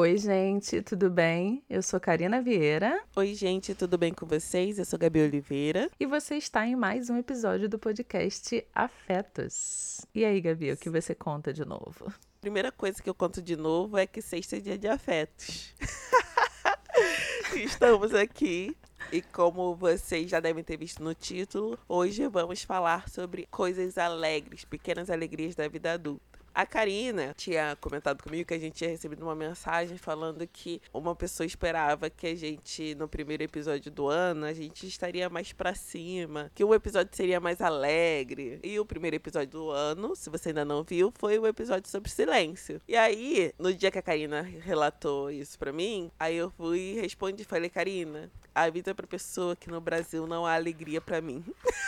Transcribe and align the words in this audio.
Oi, 0.00 0.16
gente, 0.16 0.80
tudo 0.80 1.10
bem? 1.10 1.60
Eu 1.68 1.82
sou 1.82 1.98
Karina 1.98 2.40
Vieira. 2.40 3.02
Oi, 3.16 3.34
gente, 3.34 3.74
tudo 3.74 3.98
bem 3.98 4.14
com 4.14 4.24
vocês? 4.26 4.78
Eu 4.78 4.84
sou 4.84 4.96
Gabi 4.96 5.20
Oliveira. 5.22 5.90
E 5.98 6.06
você 6.06 6.36
está 6.36 6.64
em 6.64 6.76
mais 6.76 7.10
um 7.10 7.16
episódio 7.16 7.68
do 7.68 7.80
podcast 7.80 8.64
Afetos. 8.72 10.06
E 10.14 10.24
aí, 10.24 10.40
Gabi, 10.40 10.70
o 10.70 10.76
que 10.76 10.88
você 10.88 11.16
conta 11.16 11.52
de 11.52 11.64
novo? 11.64 12.12
Primeira 12.40 12.70
coisa 12.70 13.02
que 13.02 13.10
eu 13.10 13.14
conto 13.14 13.42
de 13.42 13.56
novo 13.56 13.98
é 13.98 14.06
que 14.06 14.22
sexta 14.22 14.58
é 14.58 14.60
dia 14.60 14.78
de 14.78 14.86
afetos. 14.86 15.74
Estamos 17.56 18.14
aqui 18.14 18.76
e 19.10 19.20
como 19.20 19.74
vocês 19.74 20.30
já 20.30 20.38
devem 20.38 20.62
ter 20.62 20.76
visto 20.76 21.02
no 21.02 21.12
título, 21.12 21.76
hoje 21.88 22.28
vamos 22.28 22.62
falar 22.62 23.08
sobre 23.08 23.48
coisas 23.50 23.98
alegres, 23.98 24.64
pequenas 24.64 25.10
alegrias 25.10 25.56
da 25.56 25.66
vida 25.66 25.94
adulta. 25.94 26.27
A 26.54 26.66
Karina 26.66 27.34
tinha 27.36 27.76
comentado 27.80 28.22
comigo 28.22 28.48
que 28.48 28.54
a 28.54 28.58
gente 28.58 28.74
tinha 28.74 28.90
recebido 28.90 29.22
uma 29.22 29.34
mensagem 29.34 29.96
falando 29.96 30.46
que 30.46 30.82
uma 30.92 31.14
pessoa 31.14 31.46
esperava 31.46 32.10
que 32.10 32.26
a 32.26 32.34
gente, 32.34 32.94
no 32.96 33.08
primeiro 33.08 33.42
episódio 33.42 33.90
do 33.90 34.08
ano, 34.08 34.44
a 34.44 34.52
gente 34.52 34.86
estaria 34.86 35.28
mais 35.28 35.52
pra 35.52 35.74
cima, 35.74 36.50
que 36.54 36.64
o 36.64 36.74
episódio 36.74 37.14
seria 37.14 37.38
mais 37.38 37.60
alegre. 37.60 38.58
E 38.62 38.78
o 38.80 38.84
primeiro 38.84 39.16
episódio 39.16 39.50
do 39.50 39.70
ano, 39.70 40.16
se 40.16 40.28
você 40.30 40.48
ainda 40.48 40.64
não 40.64 40.82
viu, 40.82 41.12
foi 41.16 41.38
o 41.38 41.46
episódio 41.46 41.88
sobre 41.88 42.10
silêncio. 42.10 42.80
E 42.88 42.96
aí, 42.96 43.52
no 43.58 43.72
dia 43.72 43.90
que 43.90 43.98
a 43.98 44.02
Karina 44.02 44.42
relatou 44.42 45.30
isso 45.30 45.58
pra 45.58 45.72
mim, 45.72 46.10
aí 46.18 46.36
eu 46.36 46.50
fui 46.50 46.78
e 46.78 47.00
respondi, 47.00 47.44
falei, 47.44 47.70
Karina, 47.70 48.30
avisa 48.54 48.94
pra 48.94 49.06
pessoa 49.06 49.54
que 49.54 49.70
no 49.70 49.80
Brasil 49.80 50.26
não 50.26 50.44
há 50.44 50.54
alegria 50.54 51.00
para 51.00 51.20
mim. 51.20 51.44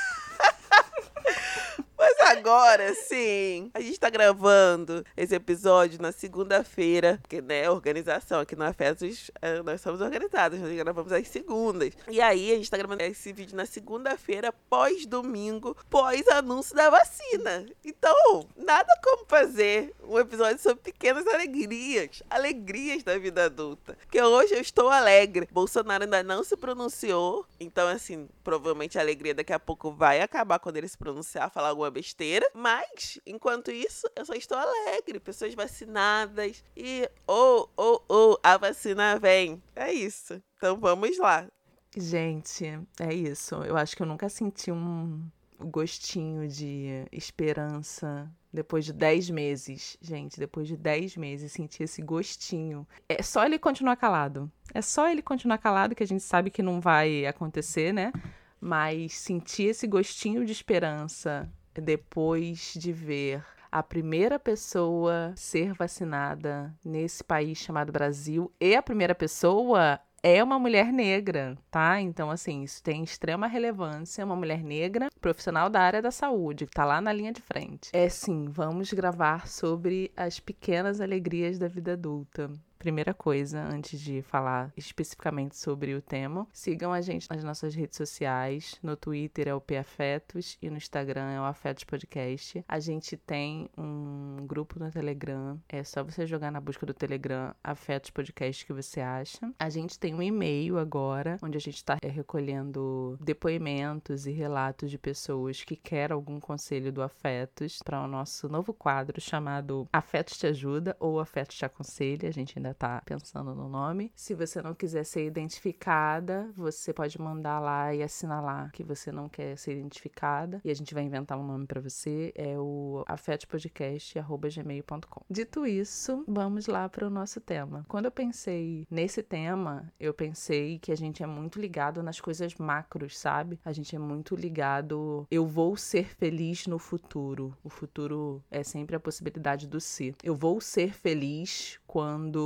agora 2.30 2.95
sim, 2.95 3.70
a 3.75 3.80
gente 3.80 3.98
tá 3.98 4.09
gravando 4.09 5.05
esse 5.16 5.34
episódio 5.34 6.01
na 6.01 6.12
segunda-feira, 6.12 7.19
porque, 7.21 7.41
né, 7.43 7.69
organização 7.69 8.41
aqui 8.41 8.55
no 8.55 8.65
Afetos, 8.65 9.30
é, 9.43 9.60
nós 9.63 9.80
somos 9.80 10.01
organizados, 10.01 10.60
nós 10.60 10.73
gravamos 10.73 11.13
às 11.13 11.27
segundas. 11.27 11.93
E 12.09 12.21
aí, 12.21 12.52
a 12.52 12.57
gente 12.57 12.71
tá 12.71 12.77
gravando 12.77 13.02
esse 13.02 13.32
vídeo 13.32 13.57
na 13.57 13.66
segunda-feira, 13.66 14.52
pós-domingo, 14.68 15.77
pós-anúncio 15.88 16.74
da 16.74 16.88
vacina. 16.88 17.66
Então, 17.85 18.46
nada 18.57 18.93
como 19.02 19.27
fazer 19.27 19.93
um 20.05 20.18
episódio 20.18 20.60
sobre 20.60 20.83
pequenas 20.83 21.27
alegrias, 21.27 22.23
alegrias 22.30 23.02
da 23.02 23.18
vida 23.18 23.45
adulta. 23.46 23.99
Que 24.10 24.23
hoje 24.23 24.55
eu 24.55 24.60
estou 24.60 24.88
alegre. 24.88 25.49
Bolsonaro 25.51 26.05
ainda 26.05 26.23
não 26.23 26.45
se 26.45 26.57
pronunciou, 26.57 27.45
então, 27.59 27.88
assim, 27.88 28.29
provavelmente 28.45 28.99
a 28.99 29.01
alegria 29.01 29.35
daqui 29.35 29.52
a 29.52 29.59
pouco 29.59 29.90
vai 29.90 30.21
acabar 30.21 30.59
quando 30.60 30.77
ele 30.77 30.88
se 30.88 30.96
pronunciar, 30.96 31.51
falar 31.51 31.68
alguma 31.71 31.90
besteira 31.90 32.20
besteira. 32.21 32.46
Mas, 32.54 33.18
enquanto 33.26 33.71
isso, 33.71 34.07
eu 34.15 34.24
só 34.24 34.35
estou 34.35 34.59
alegre. 34.59 35.18
Pessoas 35.18 35.54
vacinadas. 35.54 36.62
E, 36.77 37.09
ou, 37.27 37.71
ou, 37.77 38.04
ou, 38.07 38.40
a 38.43 38.57
vacina 38.59 39.18
vem. 39.18 39.62
É 39.74 39.93
isso. 39.93 40.40
Então 40.57 40.79
vamos 40.79 41.18
lá. 41.18 41.49
Gente, 41.96 42.66
é 43.01 43.12
isso. 43.12 43.57
Eu 43.65 43.77
acho 43.77 43.96
que 43.96 44.02
eu 44.02 44.07
nunca 44.07 44.29
senti 44.29 44.71
um 44.71 45.27
gostinho 45.59 46.46
de 46.46 47.04
esperança 47.10 48.30
depois 48.52 48.84
de 48.84 48.93
10 48.93 49.30
meses. 49.30 49.96
Gente, 50.01 50.38
depois 50.38 50.68
de 50.68 50.77
10 50.77 51.16
meses, 51.16 51.51
senti 51.51 51.82
esse 51.82 52.01
gostinho. 52.02 52.87
É 53.09 53.23
só 53.23 53.45
ele 53.45 53.59
continuar 53.59 53.96
calado. 53.96 54.51
É 54.73 54.80
só 54.80 55.09
ele 55.09 55.23
continuar 55.23 55.59
calado 55.59 55.95
que 55.95 56.02
a 56.02 56.07
gente 56.07 56.23
sabe 56.23 56.51
que 56.51 56.62
não 56.62 56.80
vai 56.80 57.27
acontecer, 57.27 57.93
né? 57.93 58.12
Mas 58.60 59.15
sentir 59.15 59.65
esse 59.65 59.87
gostinho 59.87 60.45
de 60.45 60.52
esperança 60.52 61.51
depois 61.74 62.74
de 62.76 62.93
ver 62.93 63.45
a 63.71 63.82
primeira 63.82 64.38
pessoa 64.38 65.32
ser 65.37 65.72
vacinada 65.72 66.75
nesse 66.84 67.22
país 67.22 67.59
chamado 67.59 67.93
Brasil 67.93 68.53
e 68.60 68.75
a 68.75 68.82
primeira 68.82 69.15
pessoa 69.15 70.00
é 70.22 70.43
uma 70.43 70.59
mulher 70.59 70.93
negra, 70.93 71.56
tá? 71.71 72.00
Então, 72.00 72.31
assim, 72.31 72.62
isso 72.62 72.83
tem 72.83 73.03
extrema 73.03 73.47
relevância. 73.47 74.25
Uma 74.25 74.37
mulher 74.37 74.62
negra, 74.62 75.09
profissional 75.21 75.71
da 75.71 75.81
área 75.81 76.03
da 76.03 76.11
saúde, 76.11 76.67
que 76.67 76.72
tá 76.72 76.84
lá 76.84 77.00
na 77.00 77.12
linha 77.12 77.33
de 77.33 77.41
frente. 77.41 77.91
É 77.93 78.09
sim, 78.09 78.47
vamos 78.50 78.93
gravar 78.93 79.47
sobre 79.47 80.12
as 80.16 80.39
pequenas 80.39 81.00
alegrias 81.00 81.59
da 81.59 81.69
vida 81.69 81.95
adulta. 81.95 82.50
Primeira 82.81 83.13
coisa, 83.13 83.63
antes 83.63 84.01
de 84.01 84.23
falar 84.23 84.73
especificamente 84.75 85.55
sobre 85.55 85.95
o 85.95 86.01
tema, 86.01 86.49
sigam 86.51 86.95
a 86.95 87.03
gente 87.03 87.29
nas 87.29 87.45
nossas 87.45 87.75
redes 87.75 87.99
sociais. 87.99 88.77
No 88.83 88.97
Twitter 88.97 89.49
é 89.49 89.55
o 89.55 89.61
PAfetos 89.61 90.57
e 90.63 90.71
no 90.71 90.79
Instagram 90.79 91.29
é 91.31 91.39
o 91.39 91.45
Afetos 91.45 91.85
Podcast. 91.85 92.65
A 92.67 92.81
gente 92.81 93.19
tem 93.19 93.69
um 93.77 94.47
grupo 94.47 94.79
no 94.79 94.91
Telegram. 94.91 95.61
É 95.69 95.85
só 95.85 96.03
você 96.03 96.27
jogar 96.27 96.51
na 96.51 96.59
busca 96.59 96.87
do 96.87 96.95
Telegram 96.95 97.55
Afetos 97.63 98.09
Podcast 98.09 98.65
que 98.65 98.73
você 98.73 99.03
acha. 99.03 99.53
A 99.59 99.69
gente 99.69 99.99
tem 99.99 100.15
um 100.15 100.23
e-mail 100.23 100.79
agora, 100.79 101.37
onde 101.43 101.59
a 101.59 101.61
gente 101.61 101.77
está 101.77 101.99
recolhendo 102.03 103.19
depoimentos 103.21 104.27
e 104.27 104.31
relatos 104.31 104.91
de 104.91 104.97
pessoas 104.97 105.63
que 105.63 105.77
querem 105.77 106.15
algum 106.15 106.41
conselho 106.41 106.91
do 106.91 107.03
Afetos 107.03 107.83
para 107.85 108.03
o 108.03 108.09
nosso 108.09 108.49
novo 108.49 108.73
quadro 108.73 109.21
chamado 109.21 109.87
Afetos 109.93 110.39
Te 110.39 110.47
Ajuda 110.47 110.97
ou 110.99 111.21
Afetos 111.21 111.59
Te 111.59 111.67
Aconselha. 111.67 112.27
A 112.27 112.33
gente 112.33 112.59
ainda 112.59 112.70
ainda 112.71 112.75
tá 112.75 113.03
pensando 113.05 113.55
no 113.55 113.69
nome. 113.69 114.11
Se 114.15 114.33
você 114.35 114.63
não 114.63 114.73
quiser 114.75 115.05
ser 115.05 115.27
identificada, 115.27 116.51
você 116.57 116.93
pode 116.93 117.21
mandar 117.21 117.59
lá 117.61 117.95
e 117.95 118.03
assinalar 118.03 118.73
que 118.73 118.83
você 118.83 119.13
não 119.13 119.29
quer 119.29 119.59
ser 119.59 119.79
identificada 119.79 120.61
e 120.65 120.71
a 120.71 120.75
gente 120.75 120.95
vai 120.95 121.03
inventar 121.03 121.39
um 121.39 121.47
nome 121.47 121.67
para 121.67 121.81
você. 121.81 122.33
É 122.35 122.59
o 122.59 123.05
afetopodcast@gmail.com. 123.07 125.25
Dito 125.29 125.67
isso, 125.67 126.25
vamos 126.27 126.67
lá 126.67 126.89
para 126.89 127.07
o 127.07 127.11
nosso 127.11 127.39
tema. 127.41 127.85
Quando 127.89 128.07
eu 128.07 128.13
pensei 128.13 128.87
nesse 128.91 129.23
tema, 129.23 129.93
eu 129.99 130.15
pensei 130.15 130.79
que 130.79 130.93
a 130.93 130.97
gente 130.97 131.23
é 131.23 131.27
muito 131.27 131.61
ligado 131.61 132.03
nas 132.03 132.19
coisas 132.21 132.55
macros, 132.57 133.19
sabe? 133.19 133.61
A 133.65 133.73
gente 133.73 133.95
é 133.95 133.99
muito 133.99 134.37
ligado 134.37 135.27
eu 135.31 135.47
vou 135.47 135.77
ser 135.77 136.15
feliz 136.15 136.67
no 136.67 136.79
futuro. 136.79 137.55
O 137.63 137.69
futuro 137.69 138.43
é 138.51 138.63
sempre 138.63 138.97
a 138.97 139.01
possibilidade 139.01 139.67
do 139.67 139.79
ser. 139.81 140.15
Eu 140.23 140.35
vou 140.35 140.59
ser 140.61 140.93
feliz 140.93 141.81
quando, 141.91 142.39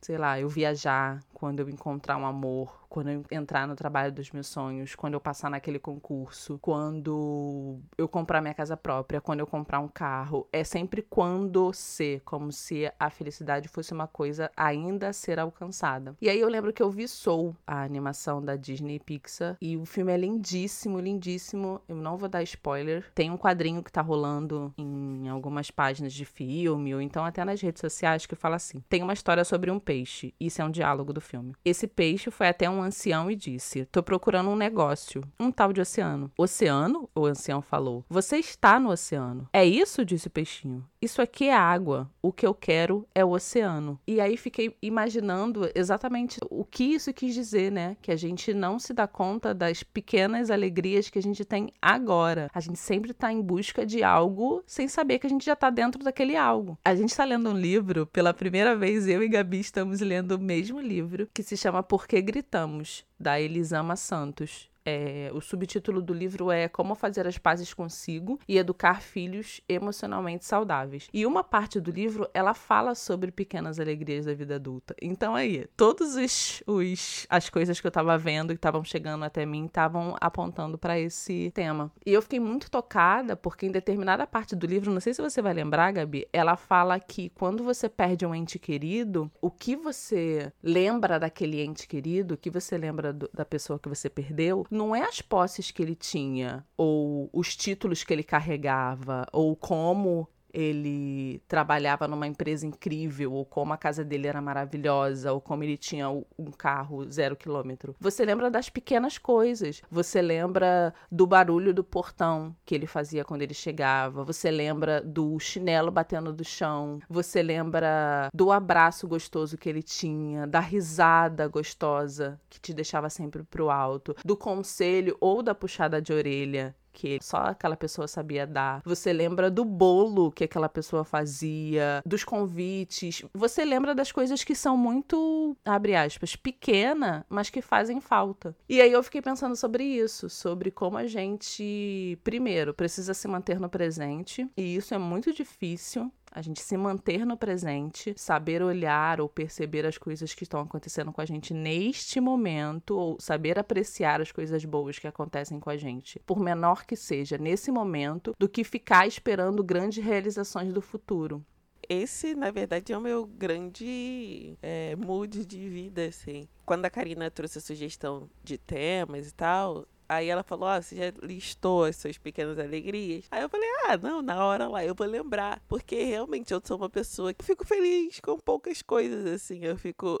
sei 0.00 0.18
lá, 0.18 0.38
eu 0.40 0.48
viajar, 0.48 1.20
quando 1.34 1.60
eu 1.60 1.68
encontrar 1.68 2.16
um 2.16 2.26
amor, 2.26 2.79
quando 2.90 3.08
eu 3.08 3.24
entrar 3.30 3.66
no 3.66 3.76
trabalho 3.76 4.12
dos 4.12 4.30
meus 4.32 4.48
sonhos, 4.48 4.96
quando 4.96 5.14
eu 5.14 5.20
passar 5.20 5.48
naquele 5.48 5.78
concurso, 5.78 6.58
quando 6.60 7.78
eu 7.96 8.08
comprar 8.08 8.42
minha 8.42 8.52
casa 8.52 8.76
própria, 8.76 9.20
quando 9.20 9.40
eu 9.40 9.46
comprar 9.46 9.78
um 9.78 9.88
carro. 9.88 10.46
É 10.52 10.64
sempre 10.64 11.00
quando 11.00 11.72
ser, 11.72 12.20
como 12.22 12.50
se 12.50 12.92
a 12.98 13.08
felicidade 13.08 13.68
fosse 13.68 13.94
uma 13.94 14.08
coisa 14.08 14.50
ainda 14.56 15.08
a 15.08 15.12
ser 15.12 15.38
alcançada. 15.38 16.16
E 16.20 16.28
aí 16.28 16.40
eu 16.40 16.48
lembro 16.48 16.72
que 16.72 16.82
eu 16.82 16.90
vi 16.90 17.06
Soul, 17.06 17.54
a 17.64 17.82
animação 17.82 18.42
da 18.42 18.56
Disney 18.56 18.98
Pixar, 18.98 19.56
e 19.60 19.76
o 19.76 19.84
filme 19.84 20.12
é 20.12 20.16
lindíssimo, 20.16 20.98
lindíssimo. 20.98 21.80
Eu 21.88 21.96
não 21.96 22.16
vou 22.16 22.28
dar 22.28 22.42
spoiler. 22.42 23.06
Tem 23.14 23.30
um 23.30 23.38
quadrinho 23.38 23.82
que 23.82 23.92
tá 23.92 24.02
rolando 24.02 24.74
em 24.76 25.28
algumas 25.28 25.70
páginas 25.70 26.12
de 26.12 26.24
filme, 26.24 26.92
ou 26.92 27.00
então 27.00 27.24
até 27.24 27.44
nas 27.44 27.60
redes 27.60 27.80
sociais, 27.80 28.26
que 28.26 28.34
fala 28.34 28.56
assim: 28.56 28.82
tem 28.88 29.02
uma 29.02 29.12
história 29.12 29.44
sobre 29.44 29.70
um 29.70 29.78
peixe. 29.78 30.34
Isso 30.40 30.60
é 30.60 30.64
um 30.64 30.70
diálogo 30.70 31.12
do 31.12 31.20
filme. 31.20 31.54
Esse 31.64 31.86
peixe 31.86 32.30
foi 32.30 32.48
até 32.48 32.68
um 32.68 32.79
um 32.80 32.84
ancião 32.84 33.30
e 33.30 33.36
disse: 33.36 33.84
Tô 33.86 34.02
procurando 34.02 34.50
um 34.50 34.56
negócio, 34.56 35.22
um 35.38 35.50
tal 35.52 35.72
de 35.72 35.80
oceano. 35.80 36.30
Oceano? 36.36 37.08
O 37.14 37.26
ancião 37.26 37.62
falou. 37.62 38.04
Você 38.08 38.38
está 38.38 38.80
no 38.80 38.90
oceano. 38.90 39.48
É 39.52 39.64
isso? 39.64 40.04
disse 40.04 40.26
o 40.26 40.30
peixinho. 40.30 40.84
Isso 41.02 41.22
aqui 41.22 41.48
é 41.48 41.54
água. 41.54 42.10
O 42.20 42.30
que 42.30 42.46
eu 42.46 42.52
quero 42.52 43.08
é 43.14 43.24
o 43.24 43.30
oceano. 43.30 43.98
E 44.06 44.20
aí 44.20 44.36
fiquei 44.36 44.76
imaginando 44.82 45.70
exatamente 45.74 46.38
o 46.50 46.62
que 46.62 46.84
isso 46.84 47.10
quis 47.14 47.32
dizer, 47.32 47.72
né? 47.72 47.96
Que 48.02 48.12
a 48.12 48.16
gente 48.16 48.52
não 48.52 48.78
se 48.78 48.92
dá 48.92 49.06
conta 49.06 49.54
das 49.54 49.82
pequenas 49.82 50.50
alegrias 50.50 51.08
que 51.08 51.18
a 51.18 51.22
gente 51.22 51.42
tem 51.42 51.72
agora. 51.80 52.50
A 52.52 52.60
gente 52.60 52.78
sempre 52.78 53.14
tá 53.14 53.32
em 53.32 53.40
busca 53.40 53.86
de 53.86 54.02
algo 54.02 54.62
sem 54.66 54.88
saber 54.88 55.18
que 55.18 55.26
a 55.26 55.30
gente 55.30 55.46
já 55.46 55.56
tá 55.56 55.70
dentro 55.70 56.04
daquele 56.04 56.36
algo. 56.36 56.78
A 56.84 56.94
gente 56.94 57.16
tá 57.16 57.24
lendo 57.24 57.48
um 57.48 57.56
livro, 57.56 58.06
pela 58.06 58.34
primeira 58.34 58.76
vez 58.76 59.08
eu 59.08 59.22
e 59.22 59.28
Gabi 59.28 59.60
estamos 59.60 60.00
lendo 60.00 60.32
o 60.32 60.38
mesmo 60.38 60.80
livro, 60.80 61.28
que 61.32 61.42
se 61.42 61.56
chama 61.56 61.82
Por 61.82 62.06
que 62.06 62.20
Gritamos 62.20 63.06
da 63.18 63.40
Elisama 63.40 63.96
Santos. 63.96 64.70
É, 64.92 65.30
o 65.32 65.40
subtítulo 65.40 66.02
do 66.02 66.12
livro 66.12 66.50
é 66.50 66.66
Como 66.66 66.96
Fazer 66.96 67.24
as 67.24 67.38
Pazes 67.38 67.72
Consigo 67.72 68.40
e 68.48 68.58
Educar 68.58 69.00
Filhos 69.00 69.60
Emocionalmente 69.68 70.44
Saudáveis. 70.44 71.08
E 71.12 71.24
uma 71.24 71.44
parte 71.44 71.78
do 71.78 71.92
livro 71.92 72.28
ela 72.34 72.54
fala 72.54 72.96
sobre 72.96 73.30
pequenas 73.30 73.78
alegrias 73.78 74.24
da 74.24 74.34
vida 74.34 74.56
adulta. 74.56 74.96
Então 75.00 75.36
aí, 75.36 75.68
todos 75.76 76.16
os, 76.16 76.60
os 76.66 77.24
as 77.30 77.48
coisas 77.48 77.80
que 77.80 77.86
eu 77.86 77.90
tava 77.90 78.18
vendo 78.18 78.48
que 78.48 78.54
estavam 78.54 78.82
chegando 78.82 79.24
até 79.24 79.46
mim 79.46 79.66
estavam 79.66 80.16
apontando 80.20 80.76
para 80.76 80.98
esse 80.98 81.52
tema. 81.54 81.92
E 82.04 82.12
eu 82.12 82.20
fiquei 82.20 82.40
muito 82.40 82.68
tocada 82.68 83.36
porque 83.36 83.66
em 83.66 83.70
determinada 83.70 84.26
parte 84.26 84.56
do 84.56 84.66
livro, 84.66 84.92
não 84.92 85.00
sei 85.00 85.14
se 85.14 85.22
você 85.22 85.40
vai 85.40 85.54
lembrar, 85.54 85.92
Gabi, 85.92 86.26
ela 86.32 86.56
fala 86.56 86.98
que 86.98 87.30
quando 87.30 87.62
você 87.62 87.88
perde 87.88 88.26
um 88.26 88.34
ente 88.34 88.58
querido, 88.58 89.30
o 89.40 89.52
que 89.52 89.76
você 89.76 90.52
lembra 90.60 91.20
daquele 91.20 91.60
ente 91.60 91.86
querido, 91.86 92.34
o 92.34 92.36
que 92.36 92.50
você 92.50 92.76
lembra 92.76 93.12
do, 93.12 93.30
da 93.32 93.44
pessoa 93.44 93.78
que 93.78 93.88
você 93.88 94.10
perdeu, 94.10 94.66
não 94.80 94.96
é 94.96 95.02
as 95.02 95.20
posses 95.20 95.70
que 95.70 95.82
ele 95.82 95.94
tinha, 95.94 96.66
ou 96.74 97.28
os 97.34 97.54
títulos 97.54 98.02
que 98.02 98.14
ele 98.14 98.22
carregava, 98.22 99.26
ou 99.30 99.54
como 99.54 100.26
ele 100.52 101.42
trabalhava 101.48 102.06
numa 102.06 102.26
empresa 102.26 102.66
incrível, 102.66 103.32
ou 103.32 103.44
como 103.44 103.72
a 103.72 103.76
casa 103.76 104.04
dele 104.04 104.26
era 104.26 104.40
maravilhosa, 104.40 105.32
ou 105.32 105.40
como 105.40 105.64
ele 105.64 105.76
tinha 105.76 106.08
um 106.10 106.50
carro 106.56 107.10
zero 107.10 107.36
quilômetro. 107.36 107.94
Você 108.00 108.24
lembra 108.24 108.50
das 108.50 108.68
pequenas 108.68 109.18
coisas. 109.18 109.82
Você 109.90 110.20
lembra 110.20 110.92
do 111.10 111.26
barulho 111.26 111.72
do 111.72 111.84
portão 111.84 112.54
que 112.64 112.74
ele 112.74 112.86
fazia 112.86 113.24
quando 113.24 113.42
ele 113.42 113.54
chegava. 113.54 114.24
Você 114.24 114.50
lembra 114.50 115.00
do 115.00 115.38
chinelo 115.38 115.90
batendo 115.90 116.32
do 116.32 116.44
chão. 116.44 117.00
Você 117.08 117.42
lembra 117.42 118.28
do 118.32 118.50
abraço 118.50 119.06
gostoso 119.08 119.56
que 119.56 119.68
ele 119.68 119.82
tinha, 119.82 120.46
da 120.46 120.60
risada 120.60 121.48
gostosa 121.48 122.40
que 122.48 122.60
te 122.60 122.72
deixava 122.72 123.08
sempre 123.08 123.42
pro 123.42 123.70
alto, 123.70 124.14
do 124.24 124.36
conselho 124.36 125.16
ou 125.20 125.42
da 125.42 125.54
puxada 125.54 126.00
de 126.00 126.12
orelha 126.12 126.74
que 126.92 127.18
só 127.22 127.38
aquela 127.38 127.76
pessoa 127.76 128.06
sabia 128.08 128.46
dar. 128.46 128.82
Você 128.84 129.12
lembra 129.12 129.50
do 129.50 129.64
bolo 129.64 130.30
que 130.30 130.44
aquela 130.44 130.68
pessoa 130.68 131.04
fazia, 131.04 132.02
dos 132.04 132.24
convites. 132.24 133.22
Você 133.34 133.64
lembra 133.64 133.94
das 133.94 134.12
coisas 134.12 134.44
que 134.44 134.54
são 134.54 134.76
muito, 134.76 135.56
abre 135.64 135.94
aspas, 135.94 136.36
pequena, 136.36 137.24
mas 137.28 137.50
que 137.50 137.62
fazem 137.62 138.00
falta. 138.00 138.54
E 138.68 138.80
aí 138.80 138.92
eu 138.92 139.02
fiquei 139.02 139.22
pensando 139.22 139.56
sobre 139.56 139.84
isso, 139.84 140.28
sobre 140.28 140.70
como 140.70 140.96
a 140.96 141.06
gente, 141.06 142.18
primeiro, 142.22 142.74
precisa 142.74 143.14
se 143.14 143.28
manter 143.28 143.60
no 143.60 143.68
presente, 143.68 144.48
e 144.56 144.76
isso 144.76 144.94
é 144.94 144.98
muito 144.98 145.32
difícil 145.32 146.10
a 146.30 146.42
gente 146.42 146.60
se 146.60 146.76
manter 146.76 147.26
no 147.26 147.36
presente, 147.36 148.14
saber 148.16 148.62
olhar 148.62 149.20
ou 149.20 149.28
perceber 149.28 149.84
as 149.84 149.98
coisas 149.98 150.32
que 150.32 150.44
estão 150.44 150.60
acontecendo 150.60 151.12
com 151.12 151.20
a 151.20 151.26
gente 151.26 151.52
neste 151.52 152.20
momento, 152.20 152.96
ou 152.96 153.20
saber 153.20 153.58
apreciar 153.58 154.20
as 154.20 154.30
coisas 154.30 154.64
boas 154.64 154.98
que 154.98 155.06
acontecem 155.06 155.58
com 155.58 155.70
a 155.70 155.76
gente, 155.76 156.20
por 156.20 156.38
menor 156.38 156.84
que 156.84 156.96
seja 156.96 157.36
nesse 157.36 157.70
momento, 157.70 158.34
do 158.38 158.48
que 158.48 158.62
ficar 158.62 159.06
esperando 159.06 159.64
grandes 159.64 160.04
realizações 160.04 160.72
do 160.72 160.80
futuro 160.80 161.44
esse, 161.90 162.36
na 162.36 162.52
verdade, 162.52 162.92
é 162.92 162.96
o 162.96 163.00
meu 163.00 163.26
grande 163.26 164.56
é, 164.62 164.94
mood 164.94 165.44
de 165.44 165.68
vida, 165.68 166.06
assim. 166.06 166.48
Quando 166.64 166.84
a 166.84 166.90
Karina 166.90 167.28
trouxe 167.32 167.58
a 167.58 167.60
sugestão 167.60 168.30
de 168.44 168.56
temas 168.56 169.28
e 169.28 169.34
tal, 169.34 169.88
Aí 170.10 170.28
ela 170.28 170.42
falou: 170.42 170.68
Ah, 170.68 170.82
você 170.82 170.96
já 170.96 171.12
listou 171.22 171.84
as 171.84 171.94
suas 171.94 172.18
pequenas 172.18 172.58
alegrias? 172.58 173.26
Aí 173.30 173.42
eu 173.42 173.48
falei: 173.48 173.68
Ah, 173.86 173.96
não, 173.96 174.20
na 174.20 174.44
hora 174.44 174.66
lá 174.66 174.84
eu 174.84 174.92
vou 174.92 175.06
lembrar. 175.06 175.62
Porque 175.68 176.02
realmente 176.02 176.52
eu 176.52 176.60
sou 176.64 176.76
uma 176.76 176.90
pessoa 176.90 177.32
que 177.32 177.44
fico 177.44 177.64
feliz 177.64 178.18
com 178.18 178.36
poucas 178.36 178.82
coisas, 178.82 179.24
assim. 179.24 179.64
Eu 179.64 179.78
fico. 179.78 180.18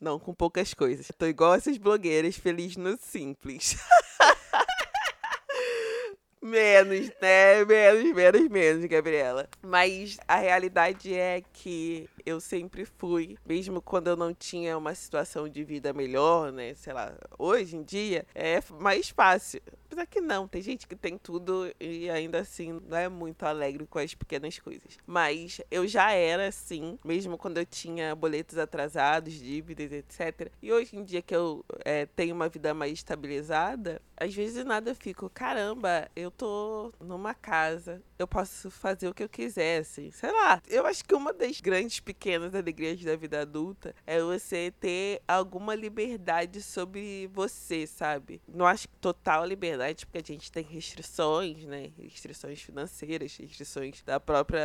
Não, 0.00 0.16
com 0.20 0.32
poucas 0.32 0.72
coisas. 0.72 1.08
Eu 1.08 1.16
tô 1.18 1.26
igual 1.26 1.54
essas 1.54 1.76
blogueiras, 1.76 2.36
feliz 2.36 2.76
no 2.76 2.96
simples. 2.96 3.76
Menos, 6.40 7.08
né? 7.20 7.64
Menos, 7.64 8.12
menos, 8.12 8.48
menos, 8.48 8.84
Gabriela. 8.86 9.48
Mas 9.62 10.18
a 10.26 10.36
realidade 10.36 11.14
é 11.14 11.40
que 11.52 12.08
eu 12.24 12.40
sempre 12.40 12.84
fui, 12.84 13.36
mesmo 13.46 13.80
quando 13.80 14.08
eu 14.08 14.16
não 14.16 14.34
tinha 14.34 14.76
uma 14.76 14.94
situação 14.94 15.48
de 15.48 15.64
vida 15.64 15.92
melhor, 15.92 16.52
né? 16.52 16.74
Sei 16.74 16.92
lá, 16.92 17.14
hoje 17.38 17.76
em 17.76 17.82
dia 17.82 18.26
é 18.34 18.60
mais 18.80 19.10
fácil. 19.10 19.60
Apesar 19.86 20.06
que 20.06 20.22
não, 20.22 20.48
tem 20.48 20.62
gente 20.62 20.86
que 20.86 20.96
tem 20.96 21.18
tudo 21.18 21.70
e 21.78 22.08
ainda 22.08 22.40
assim 22.40 22.80
não 22.88 22.96
é 22.96 23.10
muito 23.10 23.44
alegre 23.44 23.86
com 23.86 23.98
as 23.98 24.14
pequenas 24.14 24.58
coisas. 24.58 24.96
Mas 25.06 25.60
eu 25.70 25.86
já 25.86 26.12
era 26.12 26.46
assim, 26.48 26.98
mesmo 27.04 27.36
quando 27.36 27.58
eu 27.58 27.66
tinha 27.66 28.14
boletos 28.14 28.56
atrasados, 28.56 29.34
dívidas, 29.34 29.92
etc. 29.92 30.50
E 30.62 30.72
hoje 30.72 30.96
em 30.96 31.04
dia 31.04 31.20
que 31.20 31.36
eu 31.36 31.62
é, 31.84 32.06
tenho 32.06 32.34
uma 32.34 32.48
vida 32.48 32.72
mais 32.72 32.92
estabilizada, 32.92 34.00
às 34.16 34.34
vezes 34.34 34.64
nada 34.64 34.90
eu 34.90 34.94
fico, 34.94 35.28
caramba, 35.28 36.08
eu 36.16 36.30
tô 36.30 36.92
numa 36.98 37.34
casa, 37.34 38.02
eu 38.18 38.26
posso 38.26 38.70
fazer 38.70 39.08
o 39.08 39.14
que 39.14 39.22
eu 39.22 39.28
quiser, 39.28 39.80
assim. 39.80 40.10
Sei 40.10 40.30
lá, 40.32 40.62
eu 40.68 40.86
acho 40.86 41.04
que 41.04 41.14
uma 41.14 41.32
das 41.34 41.60
grandes 41.60 42.00
pequenas 42.12 42.54
alegrias 42.54 43.02
da 43.02 43.16
vida 43.16 43.40
adulta 43.40 43.94
é 44.06 44.20
você 44.20 44.70
ter 44.78 45.22
alguma 45.26 45.74
liberdade 45.74 46.60
sobre 46.60 47.26
você, 47.32 47.86
sabe? 47.86 48.40
Não 48.46 48.66
acho 48.66 48.86
que 48.86 48.96
total 48.96 49.46
liberdade 49.46 50.04
porque 50.04 50.18
a 50.18 50.34
gente 50.34 50.52
tem 50.52 50.62
restrições, 50.62 51.64
né? 51.64 51.90
Restrições 51.98 52.60
financeiras, 52.60 53.34
restrições 53.38 54.02
da 54.02 54.20
própria 54.20 54.62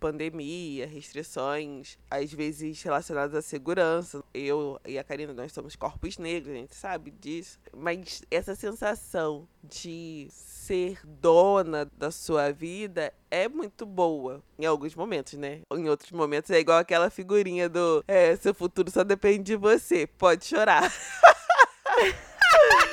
pandemia, 0.00 0.86
restrições, 0.86 1.98
às 2.10 2.32
vezes, 2.32 2.82
relacionadas 2.82 3.34
à 3.34 3.42
segurança. 3.42 4.24
Eu 4.32 4.80
e 4.86 4.98
a 4.98 5.04
Karina, 5.04 5.34
nós 5.34 5.52
somos 5.52 5.76
corpos 5.76 6.16
negros, 6.16 6.54
a 6.54 6.58
gente 6.58 6.74
sabe 6.74 7.10
disso. 7.10 7.60
Mas 7.76 8.22
essa 8.30 8.54
sensação 8.54 9.46
de 9.62 10.28
ser 10.30 10.98
dona 11.04 11.84
da 11.84 12.10
sua 12.10 12.50
vida 12.52 13.12
é 13.30 13.48
muito 13.48 13.86
boa 13.86 14.42
em 14.58 14.66
alguns 14.66 14.94
momentos, 14.94 15.34
né? 15.34 15.60
Em 15.72 15.88
outros 15.88 16.10
momentos 16.10 16.50
é 16.50 16.58
igual 16.58 16.78
aquela 16.78 17.08
figurinha 17.10 17.68
do 17.68 18.04
é, 18.08 18.34
seu 18.36 18.52
futuro 18.52 18.90
só 18.90 19.04
depende 19.04 19.44
de 19.44 19.56
você, 19.56 20.06
pode 20.06 20.44
chorar. 20.44 20.92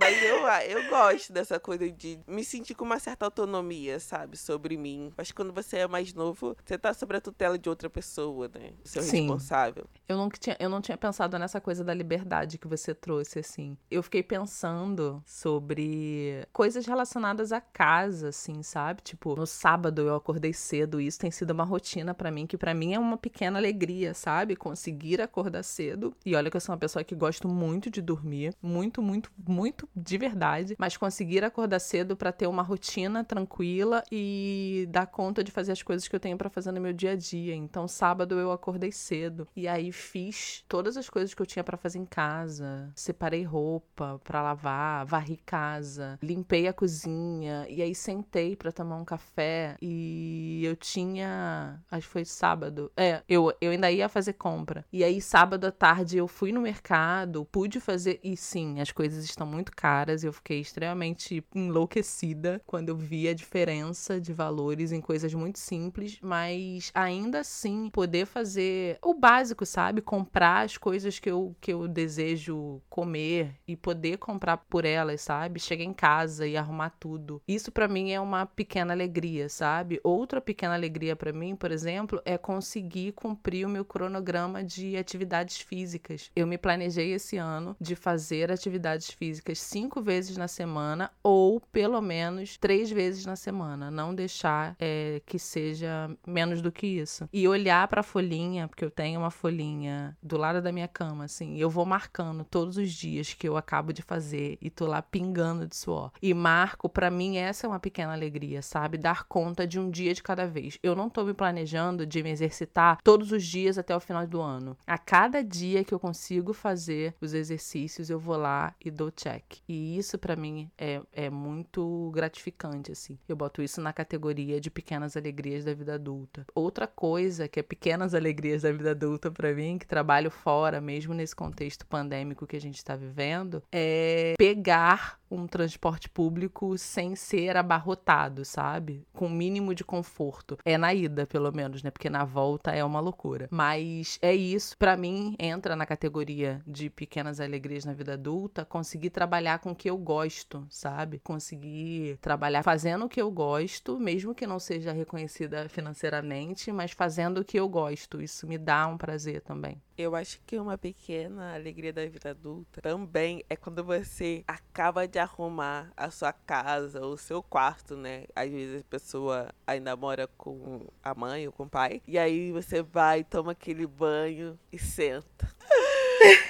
Mas 0.00 0.22
eu, 0.22 0.46
ah, 0.46 0.64
eu 0.64 0.88
gosto 0.88 1.32
dessa 1.32 1.60
coisa 1.60 1.90
de 1.90 2.18
me 2.26 2.44
sentir 2.44 2.74
com 2.74 2.84
uma 2.84 2.98
certa 2.98 3.24
autonomia, 3.24 4.00
sabe? 4.00 4.36
Sobre 4.36 4.76
mim. 4.76 5.12
Acho 5.16 5.32
que 5.32 5.36
quando 5.36 5.52
você 5.52 5.78
é 5.78 5.86
mais 5.86 6.12
novo, 6.12 6.56
você 6.64 6.76
tá 6.76 6.92
sobre 6.92 7.16
a 7.16 7.20
tutela 7.20 7.58
de 7.58 7.68
outra 7.68 7.88
pessoa, 7.88 8.50
né? 8.52 8.72
Seu 8.84 9.02
Sim. 9.02 9.20
responsável. 9.20 9.84
Eu 10.08 10.16
não, 10.16 10.28
tinha, 10.28 10.56
eu 10.58 10.68
não 10.68 10.80
tinha 10.80 10.96
pensado 10.96 11.38
nessa 11.38 11.60
coisa 11.60 11.84
da 11.84 11.94
liberdade 11.94 12.58
que 12.58 12.66
você 12.66 12.94
trouxe, 12.94 13.38
assim. 13.38 13.76
Eu 13.90 14.02
fiquei 14.02 14.22
pensando 14.22 15.22
sobre 15.24 16.46
coisas 16.52 16.86
relacionadas 16.86 17.52
à 17.52 17.60
casa, 17.60 18.28
assim, 18.28 18.62
sabe? 18.62 19.02
Tipo, 19.02 19.36
no 19.36 19.46
sábado 19.46 20.02
eu 20.02 20.14
acordei 20.14 20.52
cedo 20.52 21.00
e 21.00 21.06
isso 21.06 21.18
tem 21.18 21.30
sido 21.30 21.52
uma 21.52 21.64
rotina 21.64 22.12
para 22.14 22.30
mim, 22.30 22.46
que 22.46 22.58
para 22.58 22.74
mim 22.74 22.94
é 22.94 22.98
uma 22.98 23.16
pequena 23.16 23.58
alegria, 23.58 24.12
sabe? 24.12 24.56
Conseguir 24.56 25.20
acordar 25.20 25.62
cedo. 25.62 26.14
E 26.24 26.34
olha 26.34 26.50
que 26.50 26.56
eu 26.56 26.60
sou 26.60 26.72
uma 26.72 26.78
pessoa 26.78 27.04
que 27.04 27.14
gosto 27.14 27.48
muito 27.48 27.90
de 27.90 28.02
dormir. 28.02 28.54
Muito, 28.60 29.00
muito, 29.00 29.30
muito 29.46 29.83
muito 29.84 29.90
de 29.94 30.18
verdade, 30.18 30.74
mas 30.78 30.96
conseguir 30.96 31.44
acordar 31.44 31.78
cedo 31.78 32.16
para 32.16 32.32
ter 32.32 32.46
uma 32.46 32.62
rotina 32.62 33.22
tranquila 33.22 34.02
e 34.10 34.86
dar 34.90 35.06
conta 35.06 35.44
de 35.44 35.50
fazer 35.50 35.72
as 35.72 35.82
coisas 35.82 36.08
que 36.08 36.16
eu 36.16 36.20
tenho 36.20 36.36
para 36.36 36.50
fazer 36.50 36.72
no 36.72 36.80
meu 36.80 36.92
dia 36.92 37.12
a 37.12 37.16
dia. 37.16 37.54
Então, 37.54 37.86
sábado 37.86 38.38
eu 38.38 38.50
acordei 38.50 38.90
cedo 38.92 39.46
e 39.54 39.68
aí 39.68 39.92
fiz 39.92 40.64
todas 40.68 40.96
as 40.96 41.08
coisas 41.08 41.34
que 41.34 41.42
eu 41.42 41.46
tinha 41.46 41.64
para 41.64 41.76
fazer 41.76 41.98
em 41.98 42.06
casa. 42.06 42.90
Separei 42.94 43.42
roupa 43.42 44.20
para 44.24 44.42
lavar, 44.42 45.04
varri 45.04 45.36
casa, 45.44 46.18
limpei 46.22 46.66
a 46.66 46.72
cozinha 46.72 47.66
e 47.68 47.82
aí 47.82 47.94
sentei 47.94 48.56
para 48.56 48.72
tomar 48.72 48.96
um 48.96 49.04
café 49.04 49.76
e 49.80 50.62
eu 50.64 50.76
tinha, 50.76 51.80
acho 51.90 52.06
que 52.06 52.12
foi 52.12 52.24
sábado. 52.24 52.90
É, 52.96 53.22
eu 53.28 53.52
eu 53.60 53.70
ainda 53.70 53.90
ia 53.90 54.08
fazer 54.08 54.34
compra. 54.34 54.84
E 54.92 55.04
aí 55.04 55.20
sábado 55.20 55.66
à 55.66 55.72
tarde 55.72 56.16
eu 56.16 56.26
fui 56.26 56.52
no 56.52 56.60
mercado, 56.60 57.44
pude 57.46 57.80
fazer 57.80 58.20
e 58.22 58.36
sim, 58.36 58.80
as 58.80 58.90
coisas 58.92 59.24
estão 59.24 59.46
muito 59.46 59.73
caras 59.74 60.22
e 60.22 60.26
eu 60.26 60.32
fiquei 60.32 60.60
extremamente 60.60 61.44
enlouquecida 61.54 62.60
quando 62.66 62.88
eu 62.88 62.96
vi 62.96 63.28
a 63.28 63.34
diferença 63.34 64.20
de 64.20 64.32
valores 64.32 64.92
em 64.92 65.00
coisas 65.00 65.34
muito 65.34 65.58
simples, 65.58 66.18
mas 66.22 66.90
ainda 66.94 67.40
assim 67.40 67.90
poder 67.90 68.26
fazer 68.26 68.98
o 69.02 69.14
básico, 69.14 69.66
sabe? 69.66 70.00
Comprar 70.00 70.64
as 70.64 70.76
coisas 70.76 71.18
que 71.18 71.30
eu, 71.30 71.54
que 71.60 71.72
eu 71.72 71.86
desejo 71.88 72.80
comer 72.88 73.54
e 73.66 73.76
poder 73.76 74.18
comprar 74.18 74.56
por 74.56 74.84
elas, 74.84 75.20
sabe? 75.20 75.60
Chegar 75.60 75.84
em 75.84 75.92
casa 75.92 76.46
e 76.46 76.56
arrumar 76.56 76.90
tudo. 76.98 77.42
Isso 77.46 77.72
para 77.72 77.88
mim 77.88 78.12
é 78.12 78.20
uma 78.20 78.46
pequena 78.46 78.92
alegria, 78.92 79.48
sabe? 79.48 80.00
Outra 80.02 80.40
pequena 80.40 80.74
alegria 80.74 81.16
para 81.16 81.32
mim, 81.32 81.56
por 81.56 81.70
exemplo, 81.70 82.20
é 82.24 82.38
conseguir 82.38 83.12
cumprir 83.12 83.66
o 83.66 83.70
meu 83.70 83.84
cronograma 83.84 84.62
de 84.62 84.96
atividades 84.96 85.58
físicas. 85.58 86.30
Eu 86.34 86.46
me 86.46 86.58
planejei 86.58 87.12
esse 87.12 87.36
ano 87.36 87.76
de 87.80 87.94
fazer 87.94 88.50
atividades 88.50 89.10
físicas 89.10 89.58
cinco 89.64 90.02
vezes 90.02 90.36
na 90.36 90.48
semana 90.48 91.10
ou 91.22 91.60
pelo 91.60 92.00
menos 92.00 92.56
três 92.56 92.90
vezes 92.90 93.26
na 93.26 93.36
semana. 93.36 93.90
Não 93.90 94.14
deixar 94.14 94.76
é, 94.78 95.20
que 95.26 95.38
seja 95.38 96.10
menos 96.26 96.60
do 96.62 96.70
que 96.70 96.86
isso. 96.86 97.28
E 97.32 97.46
olhar 97.48 97.86
para 97.88 98.00
a 98.00 98.04
folhinha, 98.04 98.68
porque 98.68 98.84
eu 98.84 98.90
tenho 98.90 99.20
uma 99.20 99.30
folhinha 99.30 100.16
do 100.22 100.36
lado 100.36 100.60
da 100.60 100.72
minha 100.72 100.88
cama, 100.88 101.24
assim, 101.24 101.56
eu 101.58 101.70
vou 101.70 101.84
marcando 101.84 102.44
todos 102.44 102.76
os 102.76 102.92
dias 102.92 103.32
que 103.34 103.48
eu 103.48 103.56
acabo 103.56 103.92
de 103.92 104.02
fazer 104.02 104.58
e 104.60 104.70
tô 104.70 104.86
lá 104.86 105.02
pingando 105.02 105.66
de 105.66 105.76
suor. 105.76 106.10
E 106.22 106.32
marco, 106.34 106.88
para 106.88 107.10
mim, 107.10 107.36
essa 107.36 107.66
é 107.66 107.68
uma 107.68 107.80
pequena 107.80 108.12
alegria, 108.12 108.62
sabe? 108.62 108.98
Dar 108.98 109.24
conta 109.24 109.66
de 109.66 109.78
um 109.78 109.90
dia 109.90 110.14
de 110.14 110.22
cada 110.22 110.46
vez. 110.46 110.78
Eu 110.82 110.94
não 110.94 111.08
tô 111.08 111.24
me 111.24 111.34
planejando 111.34 112.06
de 112.06 112.22
me 112.22 112.30
exercitar 112.30 112.98
todos 113.02 113.32
os 113.32 113.44
dias 113.44 113.78
até 113.78 113.94
o 113.96 114.00
final 114.00 114.26
do 114.26 114.40
ano. 114.40 114.76
A 114.86 114.98
cada 114.98 115.42
dia 115.42 115.84
que 115.84 115.94
eu 115.94 116.00
consigo 116.00 116.52
fazer 116.52 117.14
os 117.20 117.34
exercícios, 117.34 118.10
eu 118.10 118.18
vou 118.18 118.36
lá 118.36 118.74
e 118.84 118.90
dou 118.90 119.10
check. 119.10 119.43
E 119.68 119.96
isso 119.96 120.18
para 120.18 120.36
mim 120.36 120.70
é, 120.78 121.00
é 121.12 121.30
muito 121.30 122.10
gratificante, 122.12 122.92
assim. 122.92 123.18
Eu 123.28 123.36
boto 123.36 123.62
isso 123.62 123.80
na 123.80 123.92
categoria 123.92 124.60
de 124.60 124.70
pequenas 124.70 125.16
alegrias 125.16 125.64
da 125.64 125.74
vida 125.74 125.94
adulta. 125.94 126.46
Outra 126.54 126.86
coisa 126.86 127.48
que 127.48 127.60
é 127.60 127.62
pequenas 127.62 128.14
alegrias 128.14 128.62
da 128.62 128.72
vida 128.72 128.90
adulta 128.92 129.30
para 129.30 129.52
mim, 129.54 129.78
que 129.78 129.86
trabalho 129.86 130.30
fora, 130.30 130.80
mesmo 130.80 131.14
nesse 131.14 131.34
contexto 131.34 131.86
pandêmico 131.86 132.46
que 132.46 132.56
a 132.56 132.60
gente 132.60 132.76
está 132.76 132.96
vivendo, 132.96 133.62
é 133.72 134.34
pegar 134.38 135.18
um 135.30 135.46
transporte 135.46 136.08
público 136.08 136.78
sem 136.78 137.16
ser 137.16 137.56
abarrotado, 137.56 138.44
sabe? 138.44 139.04
Com 139.12 139.26
o 139.26 139.30
mínimo 139.30 139.74
de 139.74 139.84
conforto. 139.84 140.56
É 140.64 140.78
na 140.78 140.94
ida, 140.94 141.26
pelo 141.26 141.50
menos, 141.52 141.82
né? 141.82 141.90
Porque 141.90 142.08
na 142.08 142.24
volta 142.24 142.70
é 142.70 142.84
uma 142.84 143.00
loucura. 143.00 143.48
Mas 143.50 144.18
é 144.22 144.34
isso. 144.34 144.76
Para 144.78 144.96
mim, 144.96 145.34
entra 145.38 145.74
na 145.74 145.86
categoria 145.86 146.62
de 146.66 146.88
pequenas 146.88 147.40
alegrias 147.40 147.84
na 147.84 147.92
vida 147.92 148.14
adulta, 148.14 148.64
conseguir 148.64 149.10
trabalhar 149.10 149.33
com 149.60 149.72
o 149.72 149.74
que 149.74 149.90
eu 149.90 149.96
gosto, 149.96 150.66
sabe? 150.70 151.18
Conseguir 151.18 152.16
trabalhar 152.18 152.62
fazendo 152.62 153.04
o 153.04 153.08
que 153.08 153.20
eu 153.20 153.30
gosto, 153.30 153.98
mesmo 153.98 154.34
que 154.34 154.46
não 154.46 154.58
seja 154.58 154.92
reconhecida 154.92 155.68
financeiramente, 155.68 156.70
mas 156.72 156.92
fazendo 156.92 157.38
o 157.38 157.44
que 157.44 157.58
eu 157.58 157.68
gosto. 157.68 158.22
Isso 158.22 158.46
me 158.46 158.56
dá 158.56 158.86
um 158.86 158.96
prazer 158.96 159.40
também. 159.40 159.80
Eu 159.96 160.16
acho 160.16 160.40
que 160.44 160.58
uma 160.58 160.76
pequena 160.76 161.54
alegria 161.54 161.92
da 161.92 162.04
vida 162.06 162.30
adulta 162.30 162.80
também 162.80 163.44
é 163.48 163.54
quando 163.54 163.84
você 163.84 164.42
acaba 164.46 165.06
de 165.06 165.18
arrumar 165.18 165.92
a 165.96 166.10
sua 166.10 166.32
casa, 166.32 167.00
o 167.06 167.16
seu 167.16 167.42
quarto, 167.42 167.96
né? 167.96 168.24
Às 168.34 168.50
vezes 168.50 168.80
a 168.80 168.84
pessoa 168.84 169.54
ainda 169.66 169.94
mora 169.94 170.26
com 170.36 170.86
a 171.02 171.14
mãe 171.14 171.46
ou 171.46 171.52
com 171.52 171.64
o 171.64 171.70
pai. 171.70 172.02
E 172.08 172.18
aí 172.18 172.50
você 172.50 172.82
vai, 172.82 173.22
toma 173.22 173.52
aquele 173.52 173.86
banho 173.86 174.58
e 174.72 174.78
senta. 174.78 175.48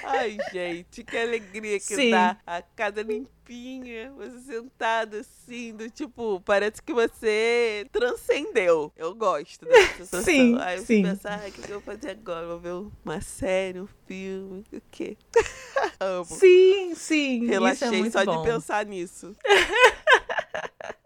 Ai, 0.03 0.37
gente, 0.51 1.03
que 1.03 1.17
alegria 1.17 1.79
que 1.79 1.95
Sim. 1.95 2.11
dá. 2.11 2.37
A 2.45 2.61
casa 2.61 3.01
limpinha, 3.01 4.11
você 4.13 4.39
sentado 4.41 5.17
assim, 5.17 5.73
do 5.75 5.89
tipo, 5.89 6.41
parece 6.41 6.81
que 6.81 6.93
você 6.93 7.87
transcendeu. 7.91 8.91
Eu 8.95 9.13
gosto 9.15 9.65
dessa 9.65 9.93
sensação. 10.05 10.23
Sim, 10.23 10.57
Aí 10.59 10.79
sim. 10.79 10.85
você 10.85 11.09
pensa, 11.09 11.29
ah, 11.29 11.47
o 11.47 11.51
que, 11.51 11.61
que 11.61 11.71
eu 11.71 11.81
vou 11.81 11.93
fazer 11.95 12.11
agora? 12.11 12.47
Vou 12.47 12.59
ver 12.59 12.91
uma 13.03 13.21
série, 13.21 13.79
um 13.81 13.87
filme, 14.07 14.63
o 14.71 14.81
quê? 14.91 15.17
Amo. 15.99 16.25
Sim, 16.25 16.93
sim. 16.95 17.45
Relaxei 17.45 18.01
isso 18.01 18.17
é 18.17 18.23
só 18.23 18.25
bom. 18.25 18.41
de 18.41 18.47
pensar 18.49 18.85
nisso. 18.85 19.35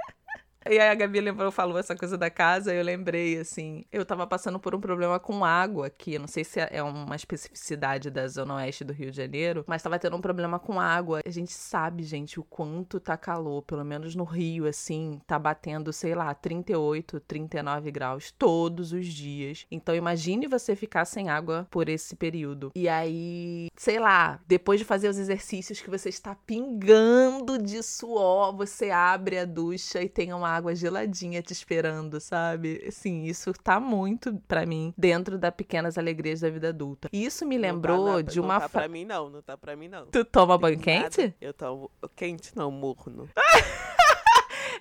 E 0.70 0.78
aí 0.78 0.88
a 0.88 0.94
Gabi 0.94 1.20
lembrou, 1.20 1.52
falou 1.52 1.80
essa 1.80 1.96
coisa 1.96 2.16
da 2.16 2.30
casa, 2.30 2.72
eu 2.72 2.84
lembrei, 2.84 3.40
assim, 3.40 3.84
eu 3.92 4.06
tava 4.06 4.28
passando 4.28 4.60
por 4.60 4.76
um 4.76 4.80
problema 4.80 5.20
com 5.20 5.44
água 5.44 5.88
aqui, 5.88 6.20
não 6.20 6.28
sei 6.28 6.44
se 6.44 6.60
é 6.60 6.84
uma 6.84 7.16
especificidade 7.16 8.12
da 8.12 8.28
zona 8.28 8.54
oeste 8.58 8.84
do 8.84 8.94
Rio 8.94 9.10
de 9.10 9.18
Janeiro, 9.18 9.64
mas 9.66 9.82
tava 9.82 9.98
tendo 9.98 10.16
um 10.16 10.22
problema 10.22 10.60
com 10.60 10.80
água. 10.80 11.22
A 11.26 11.30
gente 11.32 11.52
sabe, 11.52 12.04
gente, 12.04 12.40
o 12.40 12.44
quanto 12.44 13.00
tá 13.00 13.18
calor, 13.18 13.64
pelo 13.64 13.84
menos 13.84 14.14
no 14.14 14.24
Rio, 14.24 14.68
assim, 14.68 15.20
tá 15.26 15.40
batendo, 15.40 15.92
sei 15.92 16.14
lá, 16.14 16.36
38, 16.36 17.20
39 17.22 17.90
graus 17.90 18.32
todos 18.38 18.94
os 18.94 19.08
dias. 19.08 19.66
Então 19.72 19.96
imagine 19.96 20.46
você 20.46 20.76
ficar 20.76 21.06
sem 21.06 21.30
água 21.30 21.68
por 21.72 21.90
esse 21.90 22.16
período. 22.16 22.72
E 22.76 22.88
aí, 22.88 23.70
sei 23.76 24.00
lá, 24.00 24.40
depois 24.46 24.80
de 24.80 24.86
fazer 24.86 25.10
os 25.10 25.18
exercícios 25.18 25.82
que 25.82 25.90
você 25.90 26.10
está 26.10 26.36
pingando 26.36 27.58
de 27.58 27.82
suor, 27.82 28.56
você 28.56 28.92
abre 28.92 29.40
a 29.40 29.46
ducha 29.46 30.00
e 30.04 30.08
tem 30.08 30.32
uma 30.32 30.59
água 30.60 30.76
geladinha 30.76 31.42
te 31.42 31.52
esperando, 31.52 32.20
sabe? 32.20 32.84
Assim, 32.88 33.24
isso 33.24 33.52
tá 33.54 33.80
muito 33.80 34.34
para 34.48 34.66
mim 34.66 34.94
dentro 34.98 35.38
das 35.38 35.54
pequenas 35.54 35.98
alegrias 35.98 36.42
da 36.42 36.50
vida 36.50 36.70
adulta. 36.70 37.10
E 37.12 37.26
isso 37.26 37.46
me 37.46 37.58
lembrou 37.58 38.06
não 38.06 38.16
tá, 38.16 38.22
de 38.22 38.40
uma 38.40 38.54
Não 38.54 38.60
tá 38.62 38.70
fra... 38.70 38.82
pra 38.82 38.88
mim, 38.90 39.06
não. 39.06 39.30
Não 39.30 39.42
tá 39.42 39.58
pra 39.58 39.76
mim, 39.76 39.88
não. 39.88 40.06
Tu 40.06 40.24
toma 40.26 40.58
banho 40.58 40.80
quente? 40.80 41.34
Eu 41.42 41.54
tomo. 41.54 41.92
Quente 42.16 42.56
não, 42.56 42.70
morno. 42.72 43.28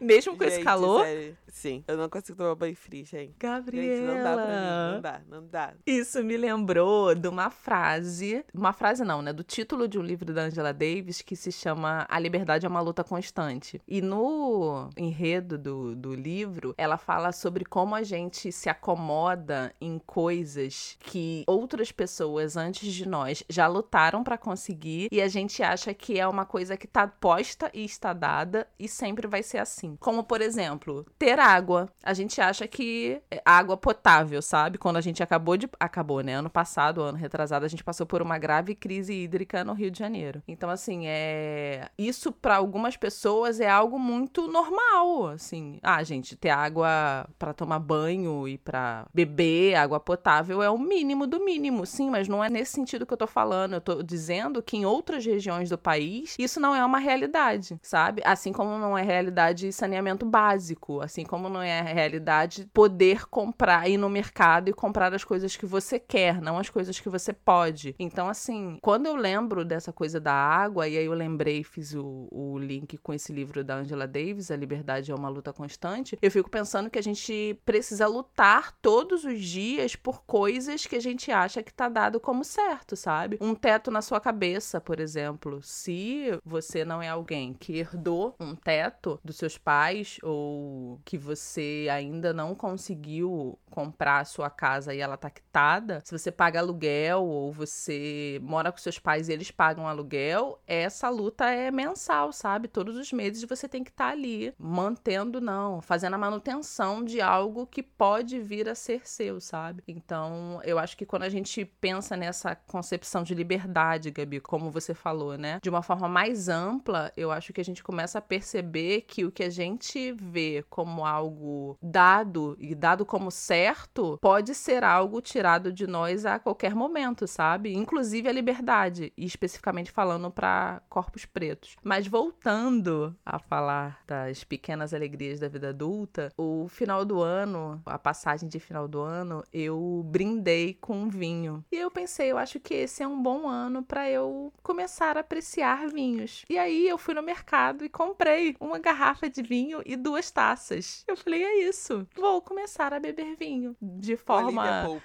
Mesmo 0.01 0.37
com 0.37 0.45
esse 0.45 0.57
Gente, 0.57 0.65
calor? 0.65 1.05
sério. 1.05 1.37
Sim, 1.49 1.83
eu 1.89 1.97
não 1.97 2.09
consigo 2.09 2.39
tomar 2.39 2.55
banho 2.55 2.77
frio, 2.77 3.05
gente. 3.05 3.35
Gabriela. 3.39 3.97
Gente, 3.97 4.07
não 4.07 4.23
dá 4.23 4.35
pra 4.35 4.47
mim. 4.47 4.93
Não 4.95 5.01
dá, 5.01 5.21
não 5.29 5.47
dá. 5.47 5.75
Isso 5.87 6.23
me 6.23 6.37
lembrou 6.37 7.15
de 7.15 7.27
uma 7.27 7.51
frase, 7.51 8.45
uma 8.55 8.73
frase 8.73 9.03
não, 9.05 9.23
né? 9.23 9.33
Do 9.33 9.43
título 9.43 9.89
de 9.89 9.99
um 9.99 10.03
livro 10.03 10.33
da 10.33 10.43
Angela 10.43 10.73
Davis 10.73 11.21
que 11.23 11.35
se 11.35 11.51
chama 11.51 12.07
A 12.09 12.19
Liberdade 12.19 12.65
é 12.65 12.69
uma 12.69 12.81
Luta 12.81 13.03
Constante. 13.03 13.81
E 13.89 14.01
no 14.01 14.89
enredo 14.97 15.59
do, 15.59 15.97
do 15.97 16.15
livro, 16.15 16.75
ela 16.79 16.97
fala 16.97 17.33
sobre 17.33 17.65
como 17.65 17.95
a 17.95 18.03
gente 18.03 18.53
se 18.53 18.69
acomoda 18.69 19.73
em 19.81 19.99
coisas 19.99 20.97
que 21.01 21.43
outras 21.47 21.91
pessoas 21.91 22.57
antes 22.57 22.93
de 22.93 23.09
nós 23.09 23.43
já 23.49 23.67
lutaram 23.67 24.23
pra 24.23 24.39
conseguir 24.39 25.09
e 25.11 25.21
a 25.21 25.29
gente 25.29 25.63
acha 25.63 25.93
que 25.93 26.19
é 26.21 26.27
uma 26.27 26.45
coisa 26.45 26.77
que 26.77 26.87
tá 26.87 27.07
posta 27.07 27.71
e 27.75 27.85
está 27.85 28.13
dada 28.13 28.67
e 28.79 28.87
sempre 28.89 29.27
vai 29.27 29.43
ser 29.43 29.59
assim. 29.89 29.97
Como, 30.01 30.23
por 30.25 30.41
exemplo, 30.41 31.07
ter 31.19 31.39
água. 31.39 31.89
A 32.03 32.13
gente 32.13 32.41
acha 32.41 32.67
que 32.67 33.21
é 33.31 33.41
água 33.45 33.77
potável, 33.77 34.43
sabe? 34.43 34.79
Quando 34.79 34.97
a 34.97 35.01
gente 35.01 35.23
acabou 35.23 35.57
de. 35.57 35.69
Acabou, 35.79 36.21
né? 36.21 36.35
Ano 36.35 36.51
passado, 36.51 37.03
ano 37.03 37.17
retrasado, 37.17 37.65
a 37.65 37.69
gente 37.69 37.85
passou 37.85 38.07
por 38.07 38.21
uma 38.21 38.39
grave 38.39 38.75
crise 38.75 39.13
hídrica 39.13 39.65
no 39.65 39.73
Rio 39.73 39.91
de 39.91 39.99
Janeiro. 39.99 40.43
Então, 40.47 40.69
assim, 40.71 41.07
é. 41.07 41.89
Isso 41.97 42.33
para 42.33 42.57
algumas 42.57 42.97
pessoas 42.97 43.61
é 43.61 43.69
algo 43.69 43.99
muito 43.99 44.49
normal, 44.49 45.29
assim. 45.29 45.79
Ah, 45.83 46.03
gente, 46.03 46.37
ter 46.37 46.51
água 46.51 47.27
para 47.39 47.55
tomar 47.55 47.79
banho 47.79 48.47
e 48.49 48.59
para 48.59 49.07
beber, 49.15 49.75
água 49.75 50.01
potável 50.01 50.63
é 50.63 50.71
o 50.71 50.79
mínimo 50.79 51.27
do 51.27 51.45
mínimo. 51.45 51.87
Sim, 51.87 52.11
mas 52.11 52.29
não 52.29 52.43
é 52.43 52.51
nesse 52.51 52.73
sentido 52.73 53.07
que 53.07 53.13
eu 53.13 53.17
tô 53.17 53.27
falando. 53.27 53.75
Eu 53.75 53.81
tô 53.81 54.03
dizendo 54.03 54.63
que 54.63 54.77
em 54.77 54.85
outras 54.85 55.25
regiões 55.25 55.69
do 55.69 55.79
país 55.79 56.35
isso 56.39 56.61
não 56.61 56.75
é 56.75 56.85
uma 56.85 56.99
realidade, 56.99 57.79
sabe? 57.83 58.23
Assim 58.25 58.53
como 58.53 58.79
não 58.79 58.97
é 58.97 59.03
realidade 59.03 59.73
saneamento 59.79 60.27
básico, 60.27 61.01
assim 61.01 61.25
como 61.25 61.49
não 61.49 61.63
é 61.63 61.81
a 61.81 61.83
realidade 61.83 62.69
poder 62.73 63.27
comprar, 63.27 63.89
ir 63.89 63.97
no 63.97 64.09
mercado 64.09 64.69
e 64.69 64.73
comprar 64.73 65.15
as 65.15 65.25
coisas 65.25 65.57
que 65.57 65.67
você 65.67 65.99
quer, 65.99 66.41
não 66.41 66.59
as 66.59 66.69
coisas 66.69 66.99
que 66.99 67.09
você 67.09 67.33
pode. 67.33 67.95
Então, 67.99 68.29
assim, 68.29 68.79
quando 68.83 69.07
eu 69.07 69.17
lembro 69.17 69.65
dessa 69.65 69.93
coisa 69.93 70.21
da 70.21 70.33
água, 70.33 70.89
e 70.89 70.99
aí 70.99 71.05
eu 71.05 71.15
lembrei, 71.15 71.63
fiz 71.63 71.95
o, 71.95 72.29
o 72.31 72.59
link 72.59 72.99
com 72.99 73.13
esse 73.13 73.33
livro 73.33 73.63
da 73.63 73.77
Angela 73.77 74.07
Davis, 74.07 74.51
A 74.51 74.57
Liberdade 74.57 75.11
é 75.11 75.15
uma 75.15 75.29
Luta 75.29 75.53
Constante, 75.53 76.19
eu 76.21 76.31
fico 76.31 76.51
pensando 76.51 76.91
que 76.91 76.99
a 76.99 77.03
gente 77.03 77.59
precisa 77.65 78.07
lutar 78.07 78.75
todos 78.83 79.25
os 79.25 79.41
dias 79.41 79.95
por 79.95 80.25
coisas 80.25 80.87
que 80.87 80.97
a 80.97 81.01
gente 81.01 81.31
acha 81.31 81.63
que 81.63 81.73
tá 81.73 81.89
dado 81.89 82.19
como 82.19 82.45
certo, 82.45 82.97
sabe? 82.97 83.39
Um 83.41 83.55
teto 83.55 83.91
na 83.91 84.03
sua 84.03 84.21
cabeça, 84.21 84.81
por 84.81 85.01
exemplo. 85.01 85.61
Se 85.63 86.39
você 86.45 86.85
não 86.85 87.01
é 87.01 87.09
alguém 87.09 87.55
que 87.55 87.79
herdou 87.79 88.35
um 88.41 88.55
teto 88.55 89.21
dos 89.25 89.37
seus 89.37 89.57
pais 89.69 90.17
ou 90.23 90.99
que 91.05 91.19
você 91.19 91.89
ainda 91.93 92.33
não 92.33 92.55
conseguiu 92.55 93.59
comprar 93.71 94.21
a 94.21 94.25
sua 94.25 94.49
casa 94.49 94.95
e 94.95 94.99
ela 94.99 95.19
tá 95.19 95.29
quitada, 95.29 96.01
se 96.03 96.11
você 96.11 96.33
paga 96.33 96.59
aluguel 96.59 97.23
ou 97.23 97.53
você 97.53 98.41
mora 98.43 98.73
com 98.73 98.79
seus 98.79 98.99
pais 98.99 99.29
e 99.29 99.33
eles 99.35 99.51
pagam 99.51 99.87
aluguel, 99.87 100.59
essa 100.67 101.11
luta 101.11 101.51
é 101.51 101.71
mensal, 101.71 102.33
sabe? 102.33 102.67
Todos 102.67 102.97
os 102.97 103.13
meses 103.13 103.45
você 103.45 103.69
tem 103.69 103.85
que 103.85 103.91
estar 103.91 104.07
tá 104.07 104.11
ali 104.13 104.55
mantendo, 104.59 105.39
não, 105.39 105.83
fazendo 105.83 106.15
a 106.15 106.19
manutenção 106.19 107.05
de 107.05 107.21
algo 107.21 107.67
que 107.67 107.83
pode 107.83 108.41
vir 108.41 108.71
a 108.71 108.75
ser 108.75 109.07
seu, 109.07 109.39
sabe? 109.39 109.83
Então, 109.87 110.63
eu 110.65 110.79
acho 110.79 110.97
que 110.97 111.05
quando 111.05 111.25
a 111.25 111.29
gente 111.29 111.63
pensa 111.67 112.17
nessa 112.17 112.55
concepção 112.55 113.23
de 113.23 113.35
liberdade, 113.35 114.11
Gabi, 114.11 114.41
como 114.41 114.71
você 114.71 114.95
falou, 114.95 115.37
né? 115.37 115.59
De 115.63 115.69
uma 115.69 115.83
forma 115.83 116.09
mais 116.09 116.49
ampla, 116.49 117.13
eu 117.15 117.31
acho 117.31 117.53
que 117.53 117.61
a 117.61 117.65
gente 117.65 117.83
começa 117.85 118.19
a 118.19 118.23
perceber 118.23 119.03
que 119.03 119.27
o 119.27 119.31
que 119.31 119.43
a 119.43 119.48
gente 119.51 120.13
vê 120.13 120.65
como 120.69 121.05
algo 121.05 121.77
dado 121.83 122.57
e 122.59 122.75
dado 122.75 123.05
como 123.05 123.31
certo 123.31 124.19
pode 124.21 124.55
ser 124.55 124.85
algo 124.85 125.21
tirado 125.21 125.73
de 125.73 125.87
nós 125.87 126.25
a 126.25 126.39
qualquer 126.39 126.75
momento, 126.75 127.27
sabe? 127.27 127.75
Inclusive 127.75 128.29
a 128.29 128.33
liberdade, 128.33 129.13
e 129.17 129.25
especificamente 129.25 129.91
falando 129.91 130.31
para 130.31 130.83
corpos 130.89 131.25
pretos. 131.25 131.77
Mas 131.83 132.07
voltando 132.07 133.17
a 133.25 133.39
falar 133.39 134.03
das 134.07 134.45
pequenas 134.45 134.93
alegrias 134.95 135.41
da 135.41 135.49
vida 135.49 135.71
adulta, 135.71 136.33
o 136.37 136.67
final 136.69 137.05
do 137.05 137.23
ano, 137.23 137.81
a 137.87 137.99
passagem 137.99 138.49
de 138.49 138.59
final 138.59 138.89
do 138.89 139.01
ano, 139.01 139.43
eu 139.53 140.03
brindei 140.07 140.75
com 140.75 141.09
vinho. 141.09 141.65
E 141.71 141.77
eu 141.77 141.91
pensei, 141.91 142.31
eu 142.31 142.39
acho 142.39 142.61
que 142.61 142.75
esse 142.75 143.03
é 143.03 143.07
um 143.07 143.23
bom 143.23 143.49
ano 143.49 143.83
para 143.83 144.09
eu 144.09 144.53
começar 144.63 145.17
a 145.17 145.21
apreciar 145.21 145.89
vinhos. 145.89 146.45
E 146.49 146.59
aí 146.59 146.89
eu 146.89 146.99
fui 146.99 147.15
no 147.15 147.23
mercado 147.23 147.85
e 147.85 147.89
comprei 147.89 148.57
uma 148.61 148.79
garrafa 148.79 149.29
de 149.29 149.38
vinho 149.43 149.83
e 149.85 149.97
duas 149.97 150.31
taças. 150.31 151.05
Eu 151.07 151.17
falei, 151.17 151.45
é 151.45 151.69
isso. 151.69 152.07
Vou 152.15 152.41
começar 152.43 152.93
a 152.93 153.01
beber 153.01 153.37
vinho 153.37 153.77
de 153.81 154.17
forma 154.17 154.63
Olivia 154.63 155.03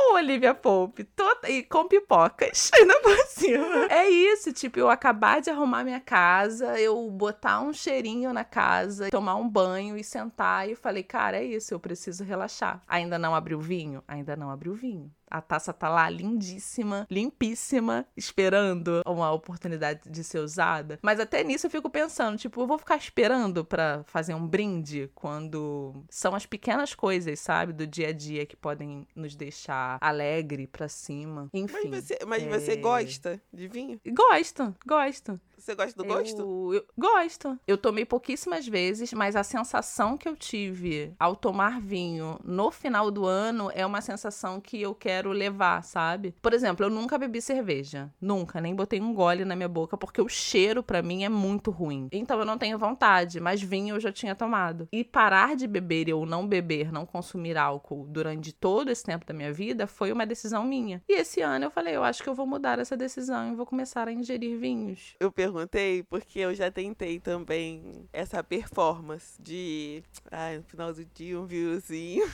Total, 0.00 0.14
Olivia 0.14 0.54
Pope. 0.54 1.04
Tot... 1.04 1.46
E 1.48 1.62
com 1.62 1.86
pipocas. 1.86 2.70
Ainda 2.74 2.98
por 3.00 3.16
cima. 3.26 3.86
É 3.90 4.08
isso, 4.08 4.52
tipo, 4.52 4.78
eu 4.78 4.88
acabar 4.88 5.40
de 5.40 5.50
arrumar 5.50 5.84
minha 5.84 6.00
casa, 6.00 6.78
eu 6.78 7.10
botar 7.10 7.60
um 7.60 7.72
cheirinho 7.72 8.32
na 8.32 8.44
casa, 8.44 9.10
tomar 9.10 9.36
um 9.36 9.48
banho 9.48 9.96
e 9.96 10.04
sentar 10.04 10.68
e 10.68 10.74
falei, 10.74 11.02
cara, 11.02 11.38
é 11.38 11.44
isso, 11.44 11.74
eu 11.74 11.80
preciso 11.80 12.24
relaxar. 12.24 12.82
Ainda 12.88 13.18
não 13.18 13.34
abriu 13.34 13.60
vinho? 13.60 14.02
Ainda 14.08 14.36
não 14.36 14.50
abriu 14.50 14.74
vinho. 14.74 15.10
A 15.30 15.40
taça 15.40 15.72
tá 15.72 15.88
lá 15.88 16.10
lindíssima, 16.10 17.06
limpíssima, 17.08 18.04
esperando 18.16 19.00
uma 19.06 19.30
oportunidade 19.30 20.10
de 20.10 20.24
ser 20.24 20.40
usada. 20.40 20.98
Mas 21.00 21.20
até 21.20 21.44
nisso 21.44 21.66
eu 21.66 21.70
fico 21.70 21.88
pensando, 21.88 22.36
tipo, 22.36 22.60
eu 22.60 22.66
vou 22.66 22.76
ficar 22.76 22.96
esperando 22.96 23.64
para 23.64 24.02
fazer 24.06 24.34
um 24.34 24.44
brinde 24.44 25.08
quando 25.14 26.04
são 26.10 26.34
as 26.34 26.46
pequenas 26.46 26.96
coisas, 26.96 27.38
sabe, 27.38 27.72
do 27.72 27.86
dia 27.86 28.08
a 28.08 28.12
dia 28.12 28.44
que 28.44 28.56
podem 28.56 29.06
nos 29.14 29.36
deixar 29.36 29.98
alegre 30.00 30.66
para 30.66 30.88
cima. 30.88 31.48
Enfim. 31.52 31.90
Mas 31.90 32.04
você, 32.04 32.18
mas 32.26 32.42
é... 32.42 32.48
você 32.48 32.76
gosta 32.76 33.40
de 33.52 33.68
vinho? 33.68 34.00
Gosto, 34.06 34.74
gosto. 34.86 35.40
Você 35.60 35.74
gosta 35.74 36.02
do 36.02 36.08
gosto? 36.08 36.40
Eu, 36.40 36.74
eu, 36.74 36.84
gosto. 36.96 37.58
Eu 37.66 37.76
tomei 37.76 38.06
pouquíssimas 38.06 38.66
vezes, 38.66 39.12
mas 39.12 39.36
a 39.36 39.44
sensação 39.44 40.16
que 40.16 40.26
eu 40.26 40.34
tive 40.34 41.12
ao 41.18 41.36
tomar 41.36 41.78
vinho 41.80 42.40
no 42.42 42.70
final 42.70 43.10
do 43.10 43.26
ano 43.26 43.70
é 43.74 43.84
uma 43.84 44.00
sensação 44.00 44.58
que 44.58 44.80
eu 44.80 44.94
quero 44.94 45.30
levar, 45.32 45.84
sabe? 45.84 46.34
Por 46.40 46.54
exemplo, 46.54 46.86
eu 46.86 46.90
nunca 46.90 47.18
bebi 47.18 47.42
cerveja. 47.42 48.10
Nunca, 48.18 48.58
nem 48.58 48.74
botei 48.74 49.00
um 49.02 49.12
gole 49.12 49.44
na 49.44 49.54
minha 49.54 49.68
boca, 49.68 49.98
porque 49.98 50.22
o 50.22 50.28
cheiro 50.28 50.82
para 50.82 51.02
mim 51.02 51.24
é 51.24 51.28
muito 51.28 51.70
ruim. 51.70 52.08
Então 52.10 52.38
eu 52.38 52.46
não 52.46 52.56
tenho 52.56 52.78
vontade, 52.78 53.38
mas 53.38 53.60
vinho 53.60 53.96
eu 53.96 54.00
já 54.00 54.10
tinha 54.10 54.34
tomado. 54.34 54.88
E 54.90 55.04
parar 55.04 55.56
de 55.56 55.66
beber 55.66 56.10
ou 56.14 56.24
não 56.24 56.46
beber, 56.46 56.90
não 56.90 57.04
consumir 57.04 57.58
álcool 57.58 58.06
durante 58.08 58.50
todo 58.52 58.90
esse 58.90 59.04
tempo 59.04 59.26
da 59.26 59.34
minha 59.34 59.52
vida 59.52 59.79
foi 59.86 60.12
uma 60.12 60.26
decisão 60.26 60.64
minha. 60.64 61.02
E 61.08 61.14
esse 61.14 61.40
ano 61.40 61.66
eu 61.66 61.70
falei, 61.70 61.96
eu 61.96 62.04
acho 62.04 62.22
que 62.22 62.28
eu 62.28 62.34
vou 62.34 62.46
mudar 62.46 62.78
essa 62.78 62.96
decisão 62.96 63.52
e 63.52 63.56
vou 63.56 63.66
começar 63.66 64.08
a 64.08 64.12
ingerir 64.12 64.58
vinhos. 64.58 65.14
Eu 65.20 65.30
perguntei 65.30 66.02
porque 66.02 66.40
eu 66.40 66.54
já 66.54 66.70
tentei 66.70 67.18
também 67.18 68.08
essa 68.12 68.42
performance 68.42 69.40
de, 69.40 70.02
ai, 70.30 70.58
no 70.58 70.64
final 70.64 70.92
do 70.92 71.04
dia 71.04 71.40
um 71.40 71.46
vinhozinho. 71.46 72.30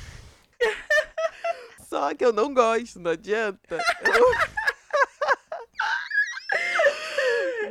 Só 1.89 2.13
que 2.15 2.25
eu 2.25 2.33
não 2.33 2.53
gosto, 2.53 2.99
não 2.99 3.13
adianta. 3.13 3.79
Eu... 4.03 4.56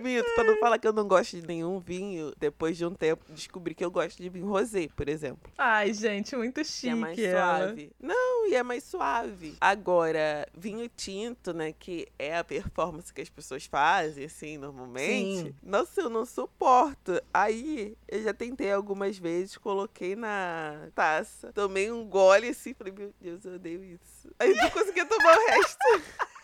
Minto, 0.02 0.34
pra 0.36 0.44
não 0.44 0.58
falar 0.58 0.78
que 0.80 0.88
eu 0.88 0.94
não 0.94 1.08
gosto 1.08 1.40
de 1.40 1.48
nenhum 1.48 1.80
vinho, 1.80 2.34
depois 2.38 2.78
de 2.78 2.86
um 2.86 2.94
tempo 2.94 3.24
descobri 3.30 3.74
que 3.76 3.84
eu 3.84 3.92
gosto 3.92 4.22
de 4.22 4.30
vinho 4.30 4.48
rosé, 4.48 4.88
por 4.96 5.08
exemplo. 5.10 5.52
Ai, 5.58 5.94
gente, 5.94 6.36
muito 6.36 6.64
chique. 6.64 6.90
é 6.90 6.96
mais 6.96 7.20
ela. 7.20 7.58
suave. 7.68 7.92
Não, 8.00 8.48
e 8.48 8.56
é 8.56 8.64
mais 8.64 8.84
suave. 8.84 9.56
Agora, 9.60 10.48
vinho 10.56 10.90
tinto, 10.90 11.54
né, 11.54 11.74
que 11.74 12.08
é 12.18 12.38
a 12.38 12.44
performance 12.44 13.14
que 13.14 13.22
as 13.22 13.30
pessoas 13.30 13.66
fazem, 13.66 14.26
assim, 14.26 14.58
normalmente. 14.58 15.44
Sim. 15.44 15.56
Nossa, 15.62 16.02
eu 16.02 16.10
não 16.10 16.26
suporto. 16.26 17.22
Aí, 17.34 17.98
eu 18.08 18.24
já 18.24 18.34
tentei 18.34 18.72
algumas 18.72 19.18
vezes, 19.18 19.58
coloquei 19.58 20.16
na 20.16 20.90
taça, 20.94 21.52
tomei 21.54 21.92
um 21.92 22.06
gole 22.06 22.50
assim, 22.50 22.74
falei, 22.74 22.94
meu 22.94 23.14
Deus, 23.20 23.46
eu 23.46 23.56
odeio 23.56 23.84
isso. 23.84 24.30
Aí 24.40 24.54
não 24.54 24.70
conseguia 24.70 25.06
tomar 25.06 25.38
o 25.38 25.46
resto. 25.48 25.78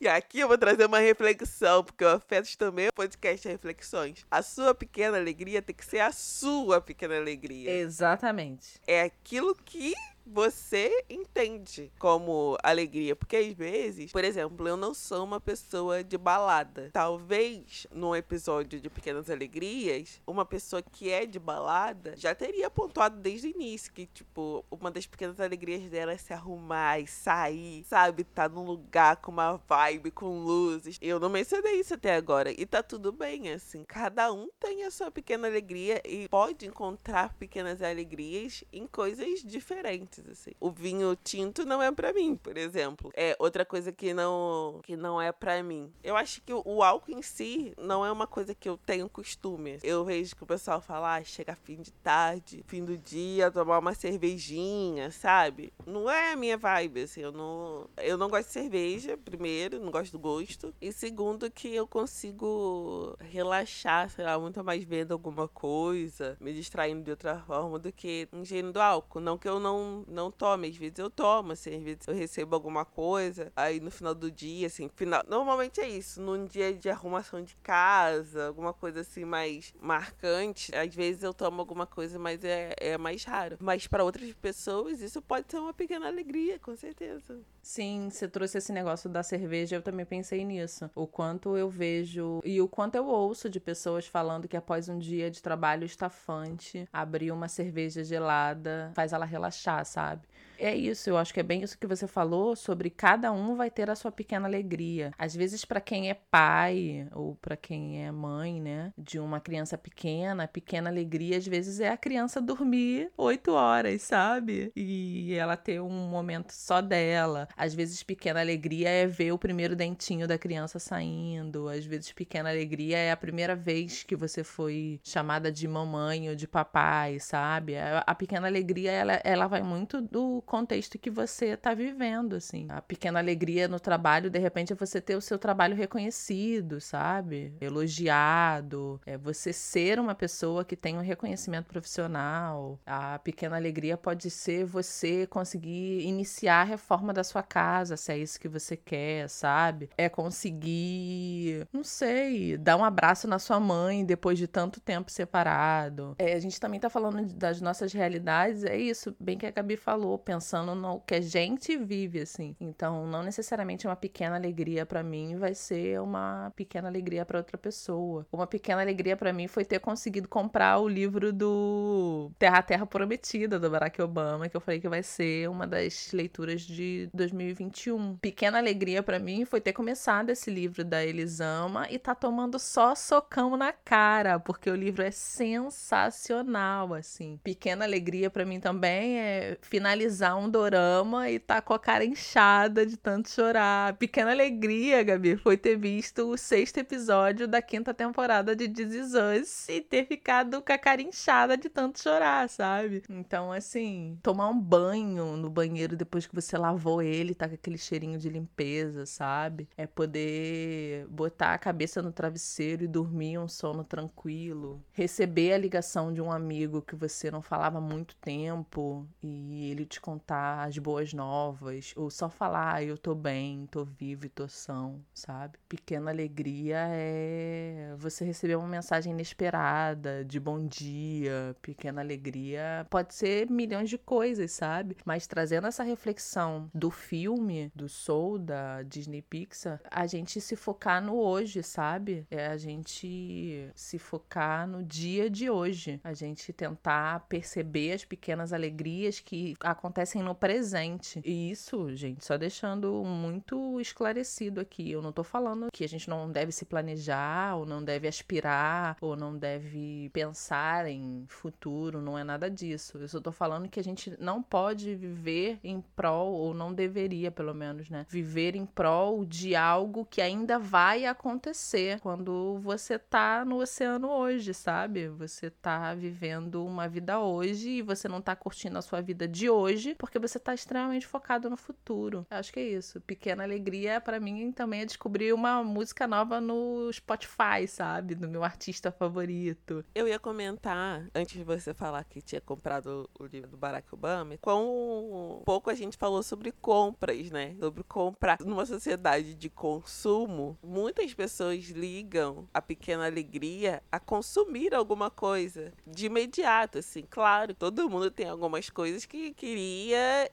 E 0.00 0.08
aqui 0.08 0.40
eu 0.40 0.48
vou 0.48 0.56
trazer 0.56 0.86
uma 0.86 0.98
reflexão, 0.98 1.84
porque 1.84 2.02
o 2.02 2.08
Afetos 2.08 2.56
também 2.56 2.86
é 2.86 2.88
um 2.88 2.92
podcast 2.92 3.46
de 3.46 3.52
reflexões. 3.52 4.24
A 4.30 4.40
sua 4.40 4.74
pequena 4.74 5.18
alegria 5.18 5.60
tem 5.60 5.76
que 5.76 5.84
ser 5.84 5.98
a 5.98 6.10
sua 6.10 6.80
pequena 6.80 7.18
alegria. 7.18 7.70
Exatamente. 7.70 8.80
É 8.86 9.02
aquilo 9.02 9.54
que 9.54 9.92
você 10.26 11.04
entende 11.08 11.92
como 11.98 12.56
alegria. 12.62 13.16
Porque 13.16 13.36
às 13.36 13.52
vezes, 13.52 14.12
por 14.12 14.24
exemplo, 14.24 14.66
eu 14.66 14.76
não 14.76 14.94
sou 14.94 15.24
uma 15.24 15.40
pessoa 15.40 16.02
de 16.02 16.16
balada. 16.16 16.90
Talvez 16.92 17.86
num 17.92 18.14
episódio 18.14 18.80
de 18.80 18.88
Pequenas 18.88 19.30
Alegrias, 19.30 20.20
uma 20.26 20.44
pessoa 20.44 20.82
que 20.82 21.10
é 21.10 21.26
de 21.26 21.38
balada 21.38 22.14
já 22.16 22.34
teria 22.34 22.70
pontuado 22.70 23.16
desde 23.16 23.48
o 23.48 23.50
início 23.50 23.92
que, 23.92 24.06
tipo, 24.06 24.64
uma 24.70 24.90
das 24.90 25.06
pequenas 25.06 25.40
alegrias 25.40 25.88
dela 25.90 26.12
é 26.12 26.16
se 26.16 26.32
arrumar 26.32 27.00
e 27.00 27.06
sair, 27.06 27.84
sabe? 27.84 28.24
Tá 28.24 28.48
num 28.48 28.64
lugar 28.64 29.16
com 29.16 29.30
uma 29.30 29.56
vibe, 29.68 30.10
com 30.10 30.40
luzes. 30.40 30.98
Eu 31.00 31.18
não 31.18 31.28
mencionei 31.28 31.80
isso 31.80 31.94
até 31.94 32.14
agora. 32.14 32.50
E 32.52 32.66
tá 32.66 32.82
tudo 32.82 33.12
bem, 33.12 33.50
assim. 33.52 33.84
Cada 33.84 34.32
um 34.32 34.48
tem 34.58 34.84
a 34.84 34.90
sua 34.90 35.10
pequena 35.10 35.48
alegria 35.48 36.00
e 36.04 36.28
pode 36.28 36.66
encontrar 36.66 37.34
pequenas 37.34 37.82
alegrias 37.82 38.64
em 38.72 38.86
coisas 38.86 39.42
diferentes 39.42 40.09
assim. 40.30 40.52
O 40.58 40.70
vinho 40.70 41.16
tinto 41.16 41.64
não 41.64 41.82
é 41.82 41.90
para 41.92 42.12
mim, 42.12 42.36
por 42.36 42.56
exemplo. 42.56 43.10
É 43.14 43.36
outra 43.38 43.64
coisa 43.64 43.92
que 43.92 44.12
não 44.12 44.80
que 44.82 44.96
não 44.96 45.20
é 45.20 45.32
para 45.32 45.62
mim. 45.62 45.92
Eu 46.02 46.16
acho 46.16 46.42
que 46.42 46.52
o, 46.52 46.82
álcool 46.82 47.12
em 47.12 47.22
si 47.22 47.74
não 47.78 48.04
é 48.04 48.10
uma 48.10 48.26
coisa 48.26 48.54
que 48.54 48.68
eu 48.68 48.76
tenho 48.78 49.08
costume. 49.08 49.78
Eu 49.82 50.04
vejo 50.04 50.34
que 50.34 50.42
o 50.42 50.46
pessoal 50.46 50.80
fala, 50.80 51.16
ah, 51.16 51.24
chega 51.24 51.54
fim 51.54 51.80
de 51.80 51.92
tarde, 51.92 52.64
fim 52.66 52.84
do 52.84 52.96
dia, 52.96 53.50
tomar 53.50 53.78
uma 53.78 53.94
cervejinha, 53.94 55.10
sabe? 55.10 55.72
Não 55.86 56.10
é 56.10 56.32
a 56.32 56.36
minha 56.36 56.56
vibe, 56.56 57.02
assim, 57.02 57.20
eu 57.20 57.32
não 57.32 57.88
eu 57.96 58.16
não 58.16 58.28
gosto 58.28 58.46
de 58.46 58.52
cerveja, 58.52 59.16
primeiro, 59.16 59.80
não 59.80 59.90
gosto 59.90 60.12
do 60.12 60.18
gosto, 60.18 60.74
e 60.80 60.92
segundo 60.92 61.50
que 61.50 61.74
eu 61.74 61.86
consigo 61.86 63.16
relaxar, 63.20 64.10
sei 64.10 64.24
lá, 64.24 64.38
muito 64.38 64.62
mais 64.64 64.84
vendo 64.84 65.12
alguma 65.12 65.48
coisa, 65.48 66.36
me 66.40 66.52
distraindo 66.52 67.02
de 67.02 67.10
outra 67.10 67.38
forma 67.40 67.78
do 67.78 67.92
que 67.92 68.28
ingerindo 68.32 68.80
álcool, 68.80 69.20
não 69.20 69.38
que 69.38 69.48
eu 69.48 69.60
não 69.60 69.99
não 70.08 70.30
tome. 70.30 70.68
Às 70.68 70.76
vezes 70.76 70.98
eu 70.98 71.10
tomo, 71.10 71.52
assim, 71.52 71.76
às 71.76 71.82
vezes 71.82 72.08
eu 72.08 72.14
recebo 72.14 72.54
alguma 72.54 72.84
coisa, 72.84 73.52
aí 73.54 73.80
no 73.80 73.90
final 73.90 74.14
do 74.14 74.30
dia, 74.30 74.66
assim, 74.66 74.88
final. 74.94 75.22
Normalmente 75.28 75.80
é 75.80 75.88
isso, 75.88 76.20
num 76.20 76.44
dia 76.46 76.72
de 76.72 76.88
arrumação 76.88 77.42
de 77.42 77.56
casa, 77.56 78.46
alguma 78.46 78.72
coisa 78.72 79.00
assim 79.00 79.24
mais 79.24 79.74
marcante. 79.80 80.74
Às 80.74 80.94
vezes 80.94 81.22
eu 81.22 81.34
tomo 81.34 81.60
alguma 81.60 81.86
coisa, 81.86 82.18
mas 82.18 82.44
é, 82.44 82.74
é 82.78 82.98
mais 82.98 83.24
raro. 83.24 83.56
Mas 83.60 83.86
para 83.86 84.04
outras 84.04 84.32
pessoas, 84.34 85.00
isso 85.00 85.20
pode 85.22 85.50
ser 85.50 85.58
uma 85.58 85.72
pequena 85.72 86.06
alegria, 86.06 86.58
com 86.58 86.74
certeza. 86.76 87.40
Sim, 87.62 88.08
você 88.10 88.26
trouxe 88.26 88.58
esse 88.58 88.72
negócio 88.72 89.08
da 89.08 89.22
cerveja, 89.22 89.76
eu 89.76 89.82
também 89.82 90.06
pensei 90.06 90.44
nisso. 90.44 90.90
O 90.94 91.06
quanto 91.06 91.56
eu 91.56 91.68
vejo 91.68 92.40
e 92.44 92.60
o 92.60 92.68
quanto 92.68 92.94
eu 92.94 93.06
ouço 93.06 93.48
de 93.50 93.60
pessoas 93.60 94.06
falando 94.06 94.48
que 94.48 94.56
após 94.56 94.88
um 94.88 94.98
dia 94.98 95.30
de 95.30 95.42
trabalho 95.42 95.84
estafante, 95.84 96.88
abrir 96.92 97.30
uma 97.32 97.48
cerveja 97.48 98.02
gelada 98.02 98.92
faz 98.94 99.12
ela 99.12 99.24
relaxar, 99.24 99.84
sabe? 99.90 100.22
É 100.62 100.76
isso, 100.76 101.08
eu 101.08 101.16
acho 101.16 101.32
que 101.32 101.40
é 101.40 101.42
bem 101.42 101.62
isso 101.62 101.78
que 101.78 101.86
você 101.86 102.06
falou 102.06 102.54
sobre 102.54 102.90
cada 102.90 103.32
um 103.32 103.56
vai 103.56 103.70
ter 103.70 103.88
a 103.88 103.96
sua 103.96 104.12
pequena 104.12 104.46
alegria. 104.46 105.10
Às 105.16 105.34
vezes 105.34 105.64
para 105.64 105.80
quem 105.80 106.10
é 106.10 106.14
pai 106.14 107.08
ou 107.12 107.34
para 107.36 107.56
quem 107.56 108.04
é 108.04 108.12
mãe, 108.12 108.60
né, 108.60 108.92
de 108.98 109.18
uma 109.18 109.40
criança 109.40 109.78
pequena, 109.78 110.44
a 110.44 110.48
pequena 110.48 110.90
alegria 110.90 111.38
às 111.38 111.46
vezes 111.46 111.80
é 111.80 111.88
a 111.88 111.96
criança 111.96 112.42
dormir 112.42 113.10
oito 113.16 113.52
horas, 113.52 114.02
sabe? 114.02 114.70
E 114.76 115.32
ela 115.32 115.56
ter 115.56 115.80
um 115.80 116.08
momento 116.10 116.52
só 116.52 116.82
dela. 116.82 117.48
Às 117.56 117.72
vezes 117.72 118.02
pequena 118.02 118.40
alegria 118.40 118.90
é 118.90 119.06
ver 119.06 119.32
o 119.32 119.38
primeiro 119.38 119.74
dentinho 119.74 120.28
da 120.28 120.36
criança 120.36 120.78
saindo. 120.78 121.70
Às 121.70 121.86
vezes 121.86 122.12
pequena 122.12 122.50
alegria 122.50 122.98
é 122.98 123.10
a 123.10 123.16
primeira 123.16 123.56
vez 123.56 124.02
que 124.02 124.14
você 124.14 124.44
foi 124.44 125.00
chamada 125.02 125.50
de 125.50 125.66
mamãe 125.66 126.28
ou 126.28 126.34
de 126.34 126.46
papai, 126.46 127.18
sabe? 127.18 127.76
A 127.78 128.14
pequena 128.14 128.46
alegria 128.46 128.90
ela, 128.92 129.20
ela 129.24 129.46
vai 129.46 129.62
muito 129.62 130.02
do 130.02 130.42
contexto 130.50 130.98
que 130.98 131.10
você 131.10 131.50
está 131.50 131.72
vivendo, 131.74 132.34
assim. 132.34 132.66
A 132.68 132.82
pequena 132.82 133.20
alegria 133.20 133.68
no 133.68 133.78
trabalho, 133.78 134.28
de 134.28 134.38
repente, 134.40 134.72
é 134.72 134.76
você 134.76 135.00
ter 135.00 135.14
o 135.14 135.20
seu 135.20 135.38
trabalho 135.38 135.76
reconhecido, 135.76 136.80
sabe? 136.80 137.54
Elogiado, 137.60 139.00
é 139.06 139.16
você 139.16 139.52
ser 139.52 140.00
uma 140.00 140.12
pessoa 140.12 140.64
que 140.64 140.74
tem 140.74 140.98
um 140.98 141.02
reconhecimento 141.02 141.66
profissional. 141.66 142.80
A 142.84 143.16
pequena 143.20 143.54
alegria 143.54 143.96
pode 143.96 144.28
ser 144.28 144.64
você 144.64 145.24
conseguir 145.28 146.00
iniciar 146.04 146.62
a 146.62 146.64
reforma 146.64 147.12
da 147.12 147.22
sua 147.22 147.44
casa, 147.44 147.96
se 147.96 148.10
é 148.12 148.18
isso 148.18 148.40
que 148.40 148.48
você 148.48 148.76
quer, 148.76 149.28
sabe? 149.28 149.88
É 149.96 150.08
conseguir, 150.08 151.64
não 151.72 151.84
sei, 151.84 152.58
dar 152.58 152.76
um 152.76 152.84
abraço 152.84 153.28
na 153.28 153.38
sua 153.38 153.60
mãe 153.60 154.04
depois 154.04 154.36
de 154.36 154.48
tanto 154.48 154.80
tempo 154.80 155.12
separado. 155.12 156.16
É, 156.18 156.32
a 156.32 156.40
gente 156.40 156.58
também 156.58 156.80
tá 156.80 156.90
falando 156.90 157.24
das 157.34 157.60
nossas 157.60 157.92
realidades, 157.92 158.64
é 158.64 158.76
isso, 158.76 159.14
bem 159.20 159.38
que 159.38 159.46
a 159.46 159.52
Gabi 159.52 159.76
falou, 159.76 160.18
pensando 160.40 160.74
no 160.74 161.00
que 161.00 161.16
a 161.16 161.20
gente 161.20 161.76
vive, 161.76 162.22
assim. 162.22 162.56
Então, 162.58 163.06
não 163.06 163.22
necessariamente 163.22 163.86
uma 163.86 163.94
pequena 163.94 164.36
alegria 164.36 164.86
para 164.86 165.02
mim 165.02 165.36
vai 165.36 165.54
ser 165.54 166.00
uma 166.00 166.50
pequena 166.56 166.88
alegria 166.88 167.26
para 167.26 167.36
outra 167.38 167.58
pessoa. 167.58 168.26
Uma 168.32 168.46
pequena 168.46 168.80
alegria 168.80 169.18
para 169.18 169.34
mim 169.34 169.46
foi 169.46 169.66
ter 169.66 169.80
conseguido 169.80 170.26
comprar 170.26 170.78
o 170.78 170.88
livro 170.88 171.30
do 171.30 172.32
Terra 172.38 172.62
Terra 172.62 172.86
Prometida 172.86 173.58
do 173.58 173.68
Barack 173.68 174.00
Obama, 174.00 174.48
que 174.48 174.56
eu 174.56 174.62
falei 174.62 174.80
que 174.80 174.88
vai 174.88 175.02
ser 175.02 175.46
uma 175.50 175.66
das 175.66 176.10
leituras 176.10 176.62
de 176.62 177.10
2021. 177.12 178.16
Pequena 178.16 178.56
alegria 178.56 179.02
para 179.02 179.18
mim 179.18 179.44
foi 179.44 179.60
ter 179.60 179.74
começado 179.74 180.30
esse 180.30 180.50
livro 180.50 180.82
da 180.82 181.04
Elisama 181.04 181.86
e 181.90 181.98
tá 181.98 182.14
tomando 182.14 182.58
só 182.58 182.94
socão 182.94 183.58
na 183.58 183.74
cara, 183.74 184.40
porque 184.40 184.70
o 184.70 184.74
livro 184.74 185.02
é 185.02 185.10
sensacional, 185.10 186.94
assim. 186.94 187.38
Pequena 187.44 187.84
alegria 187.84 188.30
para 188.30 188.46
mim 188.46 188.58
também 188.58 189.18
é 189.18 189.58
finalizar 189.60 190.29
pegar 190.30 190.36
um 190.36 190.48
dorama 190.48 191.28
e 191.30 191.38
tá 191.38 191.60
com 191.60 191.74
a 191.74 191.78
cara 191.78 192.04
inchada 192.04 192.86
de 192.86 192.96
tanto 192.96 193.30
chorar. 193.30 193.96
Pequena 193.96 194.30
alegria, 194.30 195.02
Gabi, 195.02 195.36
foi 195.36 195.56
ter 195.56 195.76
visto 195.76 196.30
o 196.30 196.36
sexto 196.36 196.78
episódio 196.78 197.48
da 197.48 197.60
quinta 197.60 197.92
temporada 197.92 198.54
de 198.54 198.68
This 198.68 198.94
Is 198.94 199.12
Us 199.14 199.68
e 199.68 199.80
ter 199.80 200.06
ficado 200.06 200.62
com 200.62 200.72
a 200.72 200.78
cara 200.78 201.02
inchada 201.02 201.56
de 201.56 201.68
tanto 201.68 202.00
chorar, 202.00 202.48
sabe? 202.48 203.02
Então, 203.08 203.52
assim, 203.52 204.18
tomar 204.22 204.48
um 204.48 204.60
banho 204.60 205.36
no 205.36 205.50
banheiro 205.50 205.96
depois 205.96 206.26
que 206.26 206.34
você 206.34 206.56
lavou 206.56 207.02
ele, 207.02 207.34
tá 207.34 207.48
com 207.48 207.54
aquele 207.54 207.78
cheirinho 207.78 208.18
de 208.18 208.28
limpeza, 208.28 209.06
sabe? 209.06 209.68
É 209.76 209.86
poder 209.86 211.06
botar 211.08 211.54
a 211.54 211.58
cabeça 211.58 212.00
no 212.02 212.12
travesseiro 212.12 212.84
e 212.84 212.88
dormir 212.88 213.38
um 213.38 213.48
sono 213.48 213.82
tranquilo. 213.82 214.82
Receber 214.92 215.54
a 215.54 215.58
ligação 215.58 216.12
de 216.12 216.20
um 216.20 216.30
amigo 216.30 216.82
que 216.82 216.94
você 216.94 217.30
não 217.30 217.42
falava 217.42 217.78
há 217.78 217.80
muito 217.80 218.14
tempo 218.16 219.06
e 219.22 219.70
ele 219.70 219.84
te 219.84 220.00
contar 220.10 220.66
as 220.66 220.76
boas 220.76 221.12
novas, 221.14 221.92
ou 221.96 222.10
só 222.10 222.28
falar, 222.28 222.74
ah, 222.74 222.82
eu 222.82 222.98
tô 222.98 223.14
bem, 223.14 223.66
tô 223.70 223.84
vivo 223.84 224.26
e 224.26 224.28
tô 224.28 224.48
são, 224.48 225.00
sabe? 225.14 225.56
Pequena 225.68 226.10
alegria 226.10 226.78
é 226.90 227.94
você 227.96 228.24
receber 228.24 228.56
uma 228.56 228.66
mensagem 228.66 229.12
inesperada 229.12 230.24
de 230.24 230.40
bom 230.40 230.66
dia, 230.66 231.54
pequena 231.62 232.00
alegria 232.00 232.84
pode 232.90 233.14
ser 233.14 233.48
milhões 233.48 233.88
de 233.88 233.96
coisas, 233.96 234.50
sabe? 234.50 234.96
Mas 235.04 235.28
trazendo 235.28 235.68
essa 235.68 235.84
reflexão 235.84 236.68
do 236.74 236.90
filme, 236.90 237.70
do 237.72 237.88
Soul, 237.88 238.38
da 238.38 238.82
Disney 238.82 239.22
Pixar, 239.22 239.80
a 239.88 240.08
gente 240.08 240.40
se 240.40 240.56
focar 240.56 241.00
no 241.00 241.14
hoje, 241.14 241.62
sabe? 241.62 242.26
É 242.30 242.48
a 242.48 242.56
gente 242.56 243.70
se 243.76 243.98
focar 243.98 244.66
no 244.66 244.82
dia 244.82 245.30
de 245.30 245.48
hoje, 245.48 246.00
a 246.02 246.12
gente 246.12 246.52
tentar 246.52 247.26
perceber 247.28 247.92
as 247.92 248.04
pequenas 248.04 248.52
alegrias 248.52 249.20
que 249.20 249.54
acontecem 249.60 249.99
no 250.22 250.34
presente. 250.34 251.20
E 251.24 251.50
isso, 251.50 251.94
gente, 251.94 252.24
só 252.24 252.36
deixando 252.36 253.04
muito 253.04 253.80
esclarecido 253.80 254.60
aqui. 254.60 254.90
Eu 254.90 255.02
não 255.02 255.12
tô 255.12 255.22
falando 255.22 255.68
que 255.72 255.84
a 255.84 255.88
gente 255.88 256.08
não 256.08 256.30
deve 256.30 256.52
se 256.52 256.64
planejar, 256.64 257.56
ou 257.56 257.66
não 257.66 257.82
deve 257.82 258.08
aspirar, 258.08 258.96
ou 259.00 259.16
não 259.16 259.36
deve 259.36 260.10
pensar 260.12 260.86
em 260.86 261.24
futuro, 261.28 262.00
não 262.00 262.18
é 262.18 262.24
nada 262.24 262.50
disso. 262.50 262.98
Eu 262.98 263.08
só 263.08 263.20
tô 263.20 263.32
falando 263.32 263.68
que 263.68 263.80
a 263.80 263.84
gente 263.84 264.14
não 264.18 264.42
pode 264.42 264.94
viver 264.94 265.58
em 265.62 265.80
prol, 265.80 266.32
ou 266.32 266.54
não 266.54 266.72
deveria, 266.72 267.30
pelo 267.30 267.54
menos, 267.54 267.88
né? 267.90 268.06
Viver 268.08 268.56
em 268.56 268.66
prol 268.66 269.24
de 269.24 269.54
algo 269.54 270.04
que 270.04 270.20
ainda 270.20 270.58
vai 270.58 271.06
acontecer 271.06 272.00
quando 272.00 272.58
você 272.60 272.98
tá 272.98 273.44
no 273.44 273.58
oceano 273.58 274.08
hoje, 274.08 274.54
sabe? 274.54 275.08
Você 275.08 275.50
tá 275.50 275.94
vivendo 275.94 276.64
uma 276.64 276.88
vida 276.88 277.20
hoje 277.20 277.68
e 277.70 277.82
você 277.82 278.08
não 278.08 278.20
tá 278.20 278.34
curtindo 278.34 278.78
a 278.78 278.82
sua 278.82 279.00
vida 279.00 279.28
de 279.28 279.48
hoje 279.48 279.89
porque 279.94 280.18
você 280.18 280.38
tá 280.38 280.54
extremamente 280.54 281.06
focado 281.06 281.48
no 281.48 281.56
futuro. 281.56 282.26
Eu 282.30 282.36
acho 282.36 282.52
que 282.52 282.60
é 282.60 282.64
isso. 282.64 283.00
Pequena 283.00 283.42
alegria 283.42 284.00
para 284.00 284.20
mim 284.20 284.52
também 284.52 284.82
é 284.82 284.86
descobrir 284.86 285.32
uma 285.32 285.62
música 285.62 286.06
nova 286.06 286.40
no 286.40 286.90
Spotify, 286.92 287.66
sabe? 287.66 288.14
Do 288.14 288.28
meu 288.28 288.44
artista 288.44 288.90
favorito. 288.90 289.84
Eu 289.94 290.08
ia 290.08 290.18
comentar, 290.18 291.06
antes 291.14 291.36
de 291.36 291.44
você 291.44 291.72
falar 291.74 292.04
que 292.04 292.20
tinha 292.20 292.40
comprado 292.40 293.08
o 293.18 293.26
livro 293.26 293.50
do 293.50 293.56
Barack 293.56 293.92
Obama, 293.92 294.36
quão 294.40 295.42
pouco 295.44 295.70
a 295.70 295.74
gente 295.74 295.96
falou 295.96 296.22
sobre 296.22 296.52
compras, 296.52 297.30
né? 297.30 297.56
Sobre 297.58 297.82
comprar. 297.84 298.38
Numa 298.40 298.66
sociedade 298.66 299.34
de 299.34 299.48
consumo, 299.48 300.58
muitas 300.62 301.12
pessoas 301.14 301.64
ligam 301.70 302.48
a 302.52 302.60
pequena 302.60 303.06
alegria 303.06 303.82
a 303.90 303.98
consumir 303.98 304.74
alguma 304.74 305.10
coisa 305.10 305.72
de 305.86 306.06
imediato, 306.06 306.78
assim. 306.78 307.04
Claro, 307.08 307.54
todo 307.54 307.88
mundo 307.88 308.10
tem 308.10 308.28
algumas 308.28 308.70
coisas 308.70 309.04
que 309.04 309.32
queria 309.32 309.60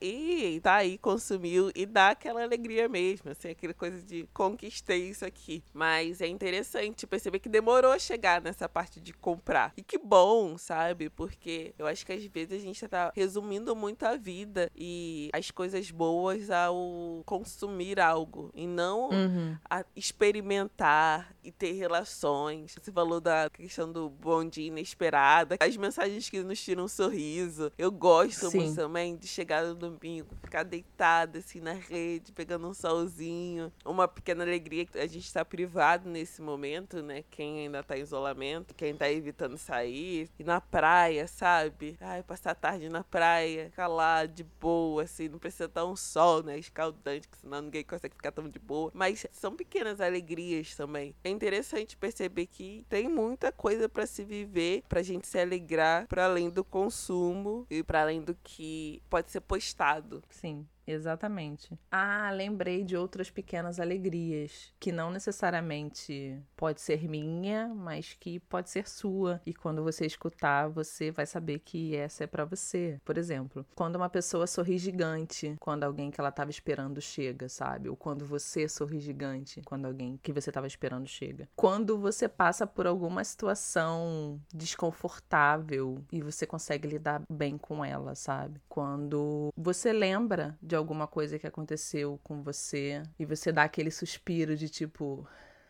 e 0.01 0.59
tá 0.61 0.75
aí, 0.75 0.97
consumiu 0.97 1.71
e 1.75 1.85
dá 1.85 2.09
aquela 2.09 2.43
alegria 2.43 2.87
mesmo, 2.89 3.31
assim, 3.31 3.49
aquela 3.49 3.73
coisa 3.73 4.01
de 4.01 4.27
conquistei 4.33 5.09
isso 5.09 5.25
aqui. 5.25 5.63
Mas 5.73 6.21
é 6.21 6.27
interessante 6.27 7.07
perceber 7.07 7.39
que 7.39 7.49
demorou 7.49 7.91
a 7.91 7.99
chegar 7.99 8.41
nessa 8.41 8.67
parte 8.67 8.99
de 8.99 9.13
comprar. 9.13 9.73
E 9.77 9.83
que 9.83 9.97
bom, 9.97 10.57
sabe? 10.57 11.09
Porque 11.09 11.73
eu 11.77 11.87
acho 11.87 12.05
que 12.05 12.13
às 12.13 12.25
vezes 12.25 12.53
a 12.53 12.63
gente 12.63 12.87
tá 12.87 13.11
resumindo 13.15 13.75
muito 13.75 14.03
a 14.03 14.15
vida 14.15 14.71
e 14.75 15.29
as 15.33 15.51
coisas 15.51 15.89
boas 15.91 16.49
ao 16.49 17.23
consumir 17.25 17.99
algo 17.99 18.51
e 18.53 18.65
não 18.65 19.09
uhum. 19.09 19.57
a 19.69 19.85
experimentar 19.95 21.35
e 21.43 21.51
ter 21.51 21.73
relações. 21.73 22.75
Você 22.79 22.91
falou 22.91 23.19
da 23.19 23.49
questão 23.49 23.91
do 23.91 24.09
bom 24.09 24.43
dia 24.43 24.67
inesperada, 24.67 25.57
as 25.59 25.77
mensagens 25.77 26.29
que 26.29 26.43
nos 26.43 26.61
tiram 26.61 26.85
um 26.85 26.87
sorriso. 26.87 27.71
Eu 27.77 27.91
gosto 27.91 28.49
Sim. 28.49 28.59
muito 28.59 28.75
também 28.75 29.15
de 29.15 29.27
chegar 29.37 29.63
no 29.63 29.75
domingo, 29.75 30.35
ficar 30.41 30.63
deitada 30.63 31.37
assim 31.37 31.59
na 31.59 31.73
rede, 31.73 32.31
pegando 32.31 32.67
um 32.67 32.73
solzinho, 32.73 33.71
uma 33.85 34.07
pequena 34.07 34.43
alegria 34.43 34.85
que 34.85 34.97
a 34.97 35.05
gente 35.05 35.25
está 35.25 35.45
privado 35.45 36.09
nesse 36.09 36.41
momento, 36.41 37.03
né? 37.03 37.23
Quem 37.29 37.59
ainda 37.59 37.83
tá 37.83 37.95
em 37.95 38.01
isolamento, 38.01 38.73
quem 38.73 38.95
tá 38.95 39.09
evitando 39.11 39.55
sair, 39.55 40.27
e 40.39 40.43
na 40.43 40.59
praia, 40.59 41.27
sabe? 41.27 41.97
Ai, 42.01 42.23
passar 42.23 42.51
a 42.51 42.55
tarde 42.55 42.89
na 42.89 43.03
praia, 43.03 43.69
ficar 43.69 43.87
lá 43.87 44.25
de 44.25 44.43
boa, 44.43 45.03
assim, 45.03 45.29
não 45.29 45.37
precisa 45.37 45.65
estar 45.65 45.85
um 45.85 45.95
sol, 45.95 46.41
né? 46.41 46.57
Escaldante, 46.57 47.27
que 47.27 47.37
senão 47.37 47.61
ninguém 47.61 47.83
consegue 47.83 48.15
ficar 48.15 48.31
tão 48.31 48.49
de 48.49 48.57
boa. 48.57 48.89
Mas 48.93 49.27
são 49.31 49.55
pequenas 49.55 50.01
alegrias 50.01 50.75
também. 50.75 51.13
É 51.23 51.29
interessante 51.29 51.95
perceber 51.95 52.47
que 52.47 52.83
tem 52.89 53.07
muita 53.07 53.51
coisa 53.51 53.87
para 53.87 54.07
se 54.07 54.23
viver, 54.23 54.83
pra 54.89 55.03
gente 55.03 55.27
se 55.27 55.39
alegrar, 55.39 56.07
para 56.07 56.25
além 56.25 56.49
do 56.49 56.63
consumo 56.63 57.67
e 57.69 57.83
para 57.83 58.01
além 58.01 58.21
do 58.21 58.35
que 58.43 59.01
pode 59.09 59.26
ser 59.31 59.41
postado. 59.41 60.23
Sim. 60.29 60.67
Exatamente. 60.87 61.77
Ah, 61.91 62.31
lembrei 62.31 62.83
de 62.83 62.95
outras 62.95 63.29
pequenas 63.29 63.77
alegrias, 63.77 64.73
que 64.79 64.91
não 64.91 65.11
necessariamente 65.11 66.41
pode 66.55 66.79
ser 66.79 67.07
minha, 67.09 67.67
mas 67.67 68.15
que 68.17 68.39
pode 68.39 68.69
ser 68.69 68.87
sua. 68.87 69.41
E 69.45 69.53
quando 69.53 69.83
você 69.83 70.05
escutar, 70.05 70.69
você 70.69 71.11
vai 71.11 71.25
saber 71.25 71.59
que 71.59 71.93
essa 71.95 72.23
é 72.23 72.27
para 72.27 72.45
você. 72.45 72.99
Por 73.03 73.17
exemplo, 73.17 73.65
quando 73.75 73.97
uma 73.97 74.09
pessoa 74.09 74.47
sorri 74.47 74.77
gigante, 74.77 75.57
quando 75.59 75.83
alguém 75.83 76.09
que 76.09 76.21
ela 76.21 76.31
tava 76.31 76.49
esperando 76.49 77.01
chega, 77.01 77.49
sabe? 77.49 77.89
Ou 77.89 77.97
quando 77.97 78.25
você 78.25 78.69
sorri 78.69 79.01
gigante, 79.01 79.61
quando 79.65 79.85
alguém 79.85 80.17
que 80.23 80.31
você 80.31 80.51
tava 80.51 80.67
esperando 80.67 81.07
chega. 81.07 81.49
Quando 81.55 81.97
você 81.97 82.29
passa 82.29 82.65
por 82.65 82.87
alguma 82.87 83.23
situação 83.25 84.39
desconfortável 84.53 86.01
e 86.11 86.21
você 86.21 86.45
consegue 86.45 86.87
lidar 86.87 87.21
bem 87.29 87.57
com 87.57 87.83
ela, 87.83 88.15
sabe? 88.15 88.61
Quando 88.69 89.49
você 89.57 89.91
lembra 89.91 90.57
de 90.61 90.76
alguma 90.77 91.07
coisa 91.07 91.37
que 91.39 91.47
aconteceu 91.47 92.19
com 92.23 92.41
você 92.41 93.03
e 93.19 93.25
você 93.25 93.51
dá 93.51 93.63
aquele 93.63 93.91
suspiro 93.91 94.55
de 94.55 94.69
tipo, 94.69 95.27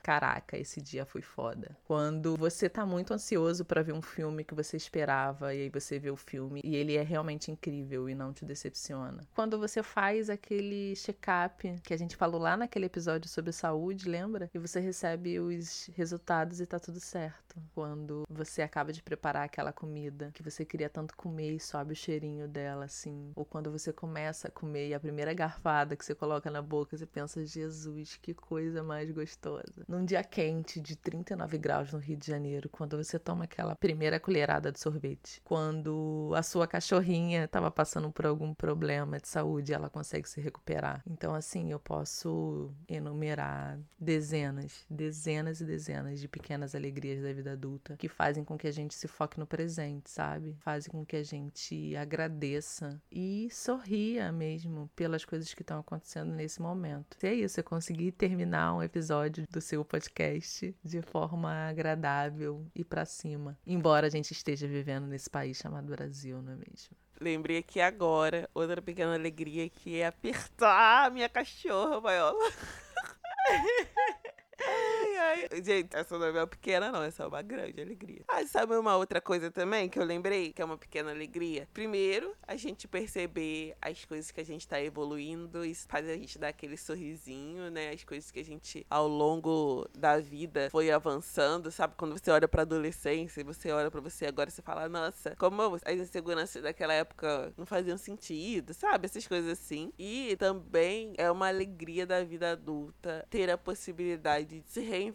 caraca, 0.07 0.57
esse 0.57 0.79
dia 0.81 1.05
foi 1.05 1.21
foda. 1.21 1.75
Quando 1.83 2.37
você 2.37 2.69
tá 2.69 2.85
muito 2.85 3.13
ansioso 3.13 3.65
para 3.65 3.83
ver 3.83 3.91
um 3.91 4.01
filme 4.01 4.41
que 4.41 4.55
você 4.55 4.77
esperava 4.77 5.53
e 5.53 5.63
aí 5.63 5.69
você 5.69 5.99
vê 5.99 6.09
o 6.09 6.15
filme 6.15 6.61
e 6.63 6.77
ele 6.77 6.95
é 6.95 7.01
realmente 7.01 7.51
incrível 7.51 8.09
e 8.09 8.15
não 8.15 8.31
te 8.31 8.45
decepciona. 8.45 9.27
Quando 9.35 9.59
você 9.59 9.83
faz 9.83 10.29
aquele 10.29 10.95
check-up 10.95 11.81
que 11.83 11.93
a 11.93 11.97
gente 11.97 12.15
falou 12.15 12.39
lá 12.39 12.55
naquele 12.55 12.85
episódio 12.85 13.29
sobre 13.29 13.51
saúde, 13.51 14.07
lembra? 14.07 14.49
E 14.53 14.57
você 14.57 14.79
recebe 14.79 15.41
os 15.41 15.89
resultados 15.93 16.61
e 16.61 16.65
tá 16.65 16.79
tudo 16.79 17.01
certo. 17.01 17.57
Quando 17.75 18.23
você 18.29 18.61
acaba 18.61 18.93
de 18.93 19.03
preparar 19.03 19.43
aquela 19.43 19.73
comida 19.73 20.31
que 20.33 20.41
você 20.41 20.63
queria 20.63 20.89
tanto 20.89 21.17
comer 21.17 21.51
e 21.51 21.59
sobe 21.59 21.91
o 21.91 21.95
cheirinho 21.97 22.47
dela 22.47 22.85
assim. 22.85 23.33
Ou 23.35 23.43
quando 23.43 23.69
você 23.69 23.91
começa 23.91 24.47
a 24.47 24.51
comer 24.51 24.87
e 24.87 24.93
a 24.93 25.01
primeira 25.01 25.33
garfada 25.33 25.97
que 25.97 26.05
você 26.05 26.15
coloca 26.15 26.49
na 26.49 26.61
boca, 26.61 26.95
você 26.95 27.05
pensa, 27.05 27.45
Jesus, 27.45 28.17
que 28.21 28.33
coisa 28.33 28.81
mais 28.81 29.11
gostosa 29.11 29.85
num 29.97 30.05
dia 30.05 30.23
quente 30.23 30.79
de 30.79 30.95
39 30.95 31.57
graus 31.57 31.91
no 31.91 31.97
Rio 31.97 32.15
de 32.15 32.27
Janeiro, 32.27 32.69
quando 32.69 32.95
você 32.95 33.17
toma 33.17 33.45
aquela 33.45 33.75
primeira 33.75 34.19
colherada 34.19 34.71
de 34.71 34.79
sorvete, 34.79 35.41
quando 35.43 36.31
a 36.35 36.43
sua 36.43 36.67
cachorrinha 36.67 37.45
estava 37.45 37.71
passando 37.71 38.11
por 38.11 38.25
algum 38.27 38.53
problema 38.53 39.19
de 39.19 39.27
saúde, 39.27 39.73
ela 39.73 39.89
consegue 39.89 40.29
se 40.29 40.39
recuperar. 40.39 41.01
Então, 41.09 41.33
assim, 41.33 41.71
eu 41.71 41.79
posso 41.79 42.71
enumerar 42.87 43.79
dezenas, 43.99 44.85
dezenas 44.87 45.61
e 45.61 45.65
dezenas 45.65 46.19
de 46.19 46.27
pequenas 46.27 46.75
alegrias 46.75 47.23
da 47.23 47.33
vida 47.33 47.53
adulta 47.53 47.97
que 47.97 48.07
fazem 48.07 48.43
com 48.43 48.57
que 48.57 48.67
a 48.67 48.71
gente 48.71 48.93
se 48.93 49.07
foque 49.07 49.39
no 49.39 49.47
presente, 49.47 50.11
sabe? 50.11 50.55
Fazem 50.59 50.91
com 50.91 51.03
que 51.03 51.15
a 51.15 51.23
gente 51.23 51.95
agradeça 51.95 53.01
e 53.11 53.47
sorria 53.51 54.31
mesmo 54.31 54.89
pelas 54.95 55.25
coisas 55.25 55.53
que 55.55 55.63
estão 55.63 55.79
acontecendo 55.79 56.31
nesse 56.33 56.61
momento. 56.61 57.17
Se 57.19 57.27
é 57.27 57.33
isso, 57.33 57.59
eu 57.59 57.63
consegui 57.63 58.11
terminar 58.11 58.75
um 58.75 58.83
episódio 58.83 59.45
do 59.49 59.59
seu 59.59 59.76
podcast 59.85 60.75
de 60.83 61.01
forma 61.01 61.51
agradável 61.69 62.65
e 62.75 62.83
para 62.83 63.05
cima. 63.05 63.57
Embora 63.65 64.07
a 64.07 64.09
gente 64.09 64.31
esteja 64.31 64.67
vivendo 64.67 65.07
nesse 65.07 65.29
país 65.29 65.57
chamado 65.57 65.87
Brasil, 65.87 66.41
não 66.41 66.53
é 66.53 66.55
mesmo? 66.55 66.95
Lembrei 67.19 67.57
aqui 67.57 67.81
agora, 67.81 68.49
outra 68.53 68.81
pequena 68.81 69.15
alegria 69.15 69.67
que 69.69 69.99
é 69.99 70.07
apertar 70.07 71.07
a 71.07 71.09
minha 71.09 71.27
cachorra, 71.27 71.99
Vaiola. 71.99 72.51
ai, 75.17 75.47
gente, 75.63 75.95
essa 75.95 76.17
não 76.17 76.25
é 76.25 76.31
uma 76.31 76.47
pequena, 76.47 76.91
não, 76.91 77.03
essa 77.03 77.23
é 77.23 77.27
uma 77.27 77.41
grande 77.41 77.81
alegria. 77.81 78.23
Ah, 78.27 78.45
sabe 78.45 78.75
uma 78.75 78.95
outra 78.97 79.19
coisa 79.19 79.51
também 79.51 79.89
que 79.89 79.99
eu 79.99 80.03
lembrei, 80.03 80.51
que 80.53 80.61
é 80.61 80.65
uma 80.65 80.77
pequena 80.77 81.11
alegria? 81.11 81.67
Primeiro, 81.73 82.35
a 82.47 82.55
gente 82.55 82.87
perceber 82.87 83.75
as 83.81 84.05
coisas 84.05 84.31
que 84.31 84.41
a 84.41 84.45
gente 84.45 84.67
tá 84.67 84.81
evoluindo, 84.81 85.65
isso 85.65 85.85
faz 85.89 86.07
a 86.07 86.13
gente 86.13 86.37
dar 86.37 86.49
aquele 86.49 86.77
sorrisinho, 86.77 87.69
né? 87.69 87.89
As 87.89 88.03
coisas 88.03 88.31
que 88.31 88.39
a 88.39 88.45
gente, 88.45 88.85
ao 88.89 89.07
longo 89.07 89.87
da 89.97 90.19
vida, 90.19 90.69
foi 90.69 90.91
avançando, 90.91 91.71
sabe? 91.71 91.95
Quando 91.97 92.17
você 92.17 92.31
olha 92.31 92.47
pra 92.47 92.61
adolescência 92.61 93.41
e 93.41 93.43
você 93.43 93.71
olha 93.71 93.91
pra 93.91 94.01
você 94.01 94.25
agora, 94.25 94.49
você 94.49 94.61
fala, 94.61 94.87
nossa, 94.87 95.35
como 95.37 95.75
as 95.83 95.97
inseguranças 95.97 96.61
daquela 96.61 96.93
época 96.93 97.53
não 97.57 97.65
faziam 97.65 97.97
sentido, 97.97 98.73
sabe? 98.73 99.05
Essas 99.05 99.27
coisas 99.27 99.51
assim. 99.51 99.91
E 99.97 100.35
também 100.37 101.13
é 101.17 101.29
uma 101.31 101.47
alegria 101.47 102.05
da 102.05 102.23
vida 102.23 102.51
adulta 102.51 103.25
ter 103.29 103.49
a 103.49 103.57
possibilidade 103.57 104.61
de 104.61 104.69
se 104.69 104.81
reinventar. 104.81 105.06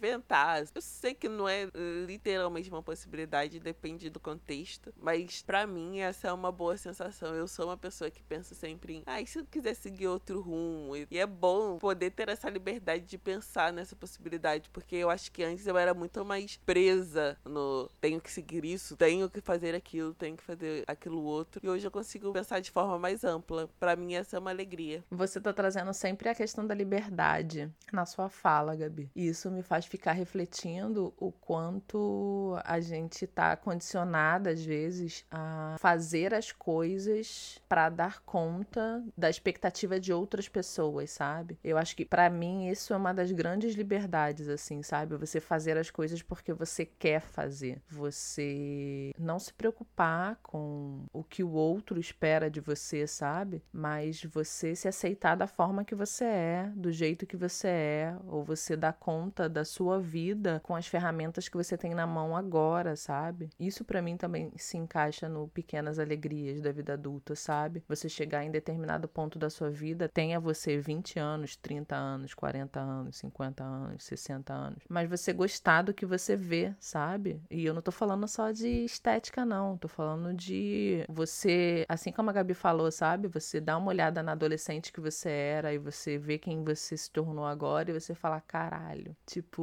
Eu 0.73 0.81
sei 0.81 1.13
que 1.13 1.27
não 1.29 1.47
é 1.47 1.67
literalmente 2.05 2.69
uma 2.69 2.83
possibilidade, 2.83 3.59
depende 3.59 4.09
do 4.09 4.19
contexto, 4.19 4.93
mas 4.99 5.41
para 5.41 5.65
mim 5.65 5.99
essa 5.99 6.27
é 6.27 6.33
uma 6.33 6.51
boa 6.51 6.77
sensação. 6.77 7.33
Eu 7.33 7.47
sou 7.47 7.65
uma 7.65 7.77
pessoa 7.77 8.09
que 8.09 8.23
pensa 8.23 8.55
sempre 8.55 8.95
em, 8.95 9.03
ah, 9.05 9.21
e 9.21 9.27
se 9.27 9.39
eu 9.39 9.45
quiser 9.45 9.73
seguir 9.73 10.07
outro 10.07 10.41
rumo? 10.41 10.95
E 10.95 11.17
é 11.17 11.25
bom 11.25 11.77
poder 11.77 12.11
ter 12.11 12.29
essa 12.29 12.49
liberdade 12.49 13.05
de 13.05 13.17
pensar 13.17 13.71
nessa 13.73 13.95
possibilidade, 13.95 14.69
porque 14.71 14.95
eu 14.95 15.09
acho 15.09 15.31
que 15.31 15.43
antes 15.43 15.65
eu 15.67 15.77
era 15.77 15.93
muito 15.93 16.23
mais 16.25 16.57
presa 16.57 17.37
no 17.45 17.89
tenho 17.99 18.19
que 18.19 18.31
seguir 18.31 18.65
isso, 18.65 18.95
tenho 18.95 19.29
que 19.29 19.41
fazer 19.41 19.75
aquilo, 19.75 20.13
tenho 20.13 20.37
que 20.37 20.43
fazer 20.43 20.83
aquilo 20.87 21.21
outro. 21.23 21.61
E 21.63 21.69
hoje 21.69 21.85
eu 21.87 21.91
consigo 21.91 22.31
pensar 22.31 22.59
de 22.59 22.71
forma 22.71 22.97
mais 22.99 23.23
ampla. 23.23 23.69
Para 23.79 23.95
mim 23.95 24.13
essa 24.13 24.37
é 24.37 24.39
uma 24.39 24.51
alegria. 24.51 25.03
Você 25.09 25.39
tá 25.39 25.53
trazendo 25.53 25.93
sempre 25.93 26.29
a 26.29 26.35
questão 26.35 26.65
da 26.65 26.73
liberdade 26.73 27.71
na 27.91 28.05
sua 28.05 28.29
fala, 28.29 28.75
Gabi. 28.75 29.09
E 29.15 29.27
isso 29.27 29.49
me 29.51 29.61
faz 29.61 29.82
ficar 29.87 30.13
refletindo 30.13 31.13
o 31.17 31.31
quanto 31.31 32.57
a 32.63 32.79
gente 32.79 33.27
tá 33.27 33.55
condicionada 33.55 34.51
às 34.51 34.63
vezes 34.63 35.25
a 35.31 35.75
fazer 35.79 36.33
as 36.33 36.51
coisas 36.51 37.61
para 37.67 37.89
dar 37.89 38.21
conta 38.21 39.03
da 39.17 39.29
expectativa 39.29 39.99
de 39.99 40.13
outras 40.13 40.47
pessoas, 40.47 41.11
sabe? 41.11 41.57
Eu 41.63 41.77
acho 41.77 41.95
que 41.95 42.05
para 42.05 42.29
mim 42.29 42.67
isso 42.69 42.93
é 42.93 42.97
uma 42.97 43.13
das 43.13 43.31
grandes 43.31 43.75
liberdades 43.75 44.47
assim, 44.47 44.81
sabe? 44.83 45.15
Você 45.17 45.39
fazer 45.39 45.77
as 45.77 45.89
coisas 45.89 46.21
porque 46.21 46.53
você 46.53 46.85
quer 46.85 47.21
fazer. 47.21 47.81
Você 47.89 49.11
não 49.17 49.39
se 49.39 49.53
preocupar 49.53 50.37
com 50.41 51.05
o 51.11 51.23
que 51.23 51.43
o 51.43 51.51
outro 51.51 51.99
espera 51.99 52.49
de 52.49 52.59
você, 52.59 53.07
sabe? 53.07 53.63
Mas 53.71 54.23
você 54.23 54.75
se 54.75 54.87
aceitar 54.87 55.35
da 55.35 55.47
forma 55.47 55.85
que 55.85 55.95
você 55.95 56.25
é, 56.25 56.71
do 56.75 56.91
jeito 56.91 57.25
que 57.25 57.37
você 57.37 57.67
é, 57.67 58.17
ou 58.27 58.43
você 58.43 58.75
dar 58.75 58.93
conta 58.93 59.49
da 59.49 59.65
sua 59.73 59.99
vida 59.99 60.61
com 60.63 60.75
as 60.75 60.87
ferramentas 60.87 61.49
que 61.49 61.57
você 61.57 61.75
tem 61.75 61.95
na 61.95 62.05
mão 62.05 62.37
agora, 62.37 62.95
sabe? 62.95 63.49
Isso 63.59 63.83
para 63.83 64.01
mim 64.01 64.15
também 64.15 64.51
se 64.55 64.77
encaixa 64.77 65.27
no 65.27 65.47
pequenas 65.47 65.97
alegrias 65.97 66.61
da 66.61 66.71
vida 66.71 66.93
adulta, 66.93 67.35
sabe? 67.35 67.83
Você 67.87 68.07
chegar 68.07 68.43
em 68.43 68.51
determinado 68.51 69.07
ponto 69.07 69.39
da 69.39 69.49
sua 69.49 69.71
vida, 69.71 70.07
tenha 70.07 70.39
você 70.39 70.77
20 70.77 71.17
anos, 71.17 71.55
30 71.55 71.95
anos, 71.95 72.33
40 72.35 72.79
anos, 72.79 73.17
50 73.17 73.63
anos, 73.63 74.03
60 74.03 74.53
anos, 74.53 74.79
mas 74.87 75.09
você 75.09 75.33
gostar 75.33 75.81
do 75.81 75.93
que 75.93 76.05
você 76.05 76.35
vê, 76.35 76.73
sabe? 76.79 77.41
E 77.49 77.65
eu 77.65 77.73
não 77.73 77.81
tô 77.81 77.91
falando 77.91 78.27
só 78.27 78.51
de 78.51 78.85
estética 78.85 79.43
não, 79.43 79.77
tô 79.77 79.87
falando 79.87 80.33
de 80.33 81.03
você, 81.09 81.85
assim 81.89 82.11
como 82.11 82.29
a 82.29 82.33
Gabi 82.33 82.53
falou, 82.53 82.91
sabe? 82.91 83.27
Você 83.29 83.59
dá 83.59 83.77
uma 83.77 83.89
olhada 83.89 84.21
na 84.21 84.33
adolescente 84.33 84.93
que 84.93 85.01
você 85.01 85.29
era 85.29 85.73
e 85.73 85.79
você 85.79 86.17
vê 86.17 86.37
quem 86.37 86.63
você 86.63 86.95
se 86.95 87.09
tornou 87.09 87.45
agora 87.45 87.89
e 87.89 87.99
você 87.99 88.13
fala, 88.13 88.39
caralho, 88.39 89.15
tipo, 89.25 89.62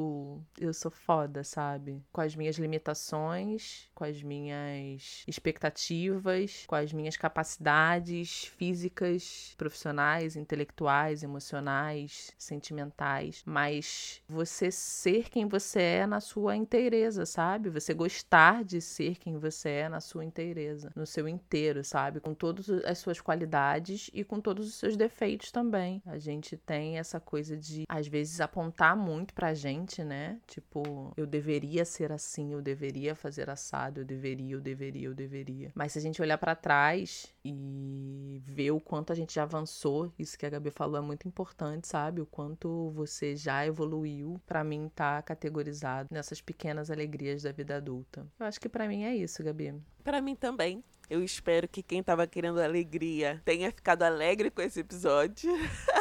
eu 0.58 0.72
sou 0.72 0.90
foda, 0.90 1.42
sabe? 1.44 2.02
Com 2.12 2.20
as 2.20 2.34
minhas 2.34 2.56
limitações, 2.56 3.88
com 3.94 4.04
as 4.04 4.22
minhas 4.22 5.24
expectativas, 5.26 6.64
com 6.66 6.74
as 6.74 6.92
minhas 6.92 7.16
capacidades 7.16 8.44
físicas, 8.44 9.54
profissionais, 9.56 10.36
intelectuais, 10.36 11.22
emocionais, 11.22 12.32
sentimentais, 12.38 13.42
mas 13.44 14.22
você 14.28 14.70
ser 14.70 15.28
quem 15.28 15.46
você 15.46 15.80
é 15.80 16.06
na 16.06 16.20
sua 16.20 16.56
inteireza, 16.56 17.26
sabe? 17.26 17.70
Você 17.70 17.94
gostar 17.94 18.64
de 18.64 18.80
ser 18.80 19.16
quem 19.16 19.38
você 19.38 19.68
é 19.68 19.88
na 19.88 20.00
sua 20.00 20.24
inteireza, 20.24 20.92
no 20.94 21.06
seu 21.06 21.28
inteiro, 21.28 21.84
sabe? 21.84 22.20
Com 22.20 22.34
todas 22.34 22.68
as 22.84 22.98
suas 22.98 23.20
qualidades 23.20 24.10
e 24.12 24.24
com 24.24 24.40
todos 24.40 24.66
os 24.68 24.74
seus 24.74 24.96
defeitos 24.96 25.50
também. 25.50 26.02
A 26.06 26.18
gente 26.18 26.56
tem 26.56 26.98
essa 26.98 27.20
coisa 27.20 27.56
de, 27.56 27.84
às 27.88 28.06
vezes, 28.06 28.40
apontar 28.40 28.96
muito 28.96 29.34
pra 29.34 29.54
gente, 29.80 30.04
né? 30.04 30.38
Tipo, 30.46 31.12
eu 31.16 31.26
deveria 31.26 31.84
ser 31.84 32.12
assim, 32.12 32.52
eu 32.52 32.62
deveria 32.62 33.14
fazer 33.14 33.48
assado, 33.48 34.00
eu 34.00 34.04
deveria, 34.04 34.54
eu 34.54 34.60
deveria, 34.60 35.08
eu 35.08 35.14
deveria. 35.14 35.72
Mas 35.74 35.92
se 35.92 35.98
a 35.98 36.02
gente 36.02 36.20
olhar 36.20 36.38
para 36.38 36.54
trás 36.54 37.32
e 37.44 38.42
ver 38.44 38.70
o 38.70 38.80
quanto 38.80 39.12
a 39.12 39.16
gente 39.16 39.34
já 39.34 39.42
avançou, 39.42 40.12
isso 40.18 40.38
que 40.38 40.46
a 40.46 40.50
Gabi 40.50 40.70
falou 40.70 40.98
é 40.98 41.00
muito 41.00 41.26
importante, 41.26 41.88
sabe? 41.88 42.20
O 42.20 42.26
quanto 42.26 42.90
você 42.90 43.34
já 43.34 43.66
evoluiu, 43.66 44.40
para 44.46 44.62
mim 44.62 44.90
tá 44.94 45.20
categorizado 45.22 46.08
nessas 46.10 46.40
pequenas 46.40 46.90
alegrias 46.90 47.42
da 47.42 47.52
vida 47.52 47.76
adulta. 47.76 48.26
Eu 48.38 48.46
acho 48.46 48.60
que 48.60 48.68
para 48.68 48.86
mim 48.86 49.04
é 49.04 49.14
isso, 49.14 49.42
Gabi. 49.42 49.74
Para 50.04 50.20
mim 50.20 50.34
também. 50.34 50.84
Eu 51.08 51.24
espero 51.24 51.66
que 51.66 51.82
quem 51.82 52.04
tava 52.04 52.24
querendo 52.24 52.60
alegria 52.60 53.42
tenha 53.44 53.72
ficado 53.72 54.04
alegre 54.04 54.48
com 54.48 54.62
esse 54.62 54.78
episódio. 54.78 55.50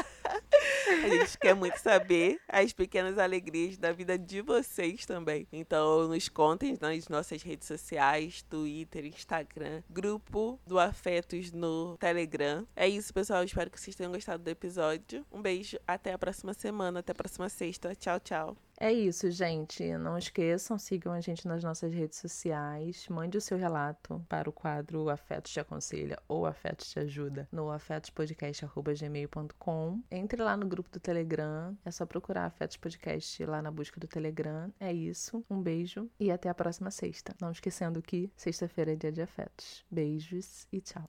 A 0.89 1.09
gente 1.09 1.37
quer 1.37 1.53
muito 1.53 1.77
saber 1.77 2.39
as 2.47 2.73
pequenas 2.73 3.17
alegrias 3.17 3.77
da 3.77 3.91
vida 3.91 4.17
de 4.17 4.41
vocês 4.41 5.05
também. 5.05 5.47
Então, 5.51 6.07
nos 6.07 6.27
contem 6.29 6.77
nas 6.79 7.07
nossas 7.07 7.41
redes 7.41 7.67
sociais, 7.67 8.41
Twitter, 8.43 9.05
Instagram, 9.05 9.83
grupo 9.89 10.59
do 10.65 10.79
Afetos 10.79 11.51
no 11.51 11.97
Telegram. 11.97 12.65
É 12.75 12.87
isso, 12.87 13.13
pessoal. 13.13 13.43
Espero 13.43 13.69
que 13.69 13.79
vocês 13.79 13.95
tenham 13.95 14.11
gostado 14.11 14.43
do 14.43 14.49
episódio. 14.49 15.25
Um 15.31 15.41
beijo, 15.41 15.77
até 15.87 16.13
a 16.13 16.17
próxima 16.17 16.53
semana, 16.53 16.99
até 16.99 17.11
a 17.11 17.15
próxima 17.15 17.49
sexta. 17.49 17.95
Tchau, 17.95 18.19
tchau. 18.19 18.68
É 18.79 18.93
isso, 18.93 19.29
gente. 19.29 19.83
Não 19.97 20.17
esqueçam, 20.17 20.79
sigam 20.79 21.11
a 21.11 21.19
gente 21.19 21.45
nas 21.45 21.61
nossas 21.63 21.93
redes 21.93 22.17
sociais. 22.17 23.05
Mande 23.09 23.37
o 23.37 23.41
seu 23.41 23.57
relato 23.57 24.25
para 24.29 24.49
o 24.49 24.53
quadro 24.53 25.09
Afetos 25.09 25.51
te 25.51 25.59
Aconselha 25.59 26.17
ou 26.27 26.45
Afetos 26.45 26.89
te 26.89 26.99
Ajuda 26.99 27.49
no 27.51 27.71
afetospodcast.gmail.com. 27.71 30.01
Entre 30.09 30.41
lá 30.41 30.55
no 30.55 30.65
grupo 30.65 30.89
do 30.89 30.99
Telegram. 30.99 31.77
É 31.83 31.91
só 31.91 32.05
procurar 32.05 32.45
Afetos 32.45 32.77
Podcast 32.77 33.45
lá 33.45 33.61
na 33.61 33.69
busca 33.69 33.99
do 33.99 34.07
Telegram. 34.07 34.73
É 34.79 34.93
isso. 34.93 35.43
Um 35.49 35.61
beijo 35.61 36.09
e 36.17 36.31
até 36.31 36.47
a 36.47 36.53
próxima 36.53 36.89
sexta. 36.89 37.35
Não 37.41 37.51
esquecendo 37.51 38.01
que 38.01 38.31
sexta-feira 38.35 38.93
é 38.93 38.95
dia 38.95 39.11
de 39.11 39.21
afetos. 39.21 39.83
Beijos 39.91 40.65
e 40.71 40.79
tchau. 40.79 41.03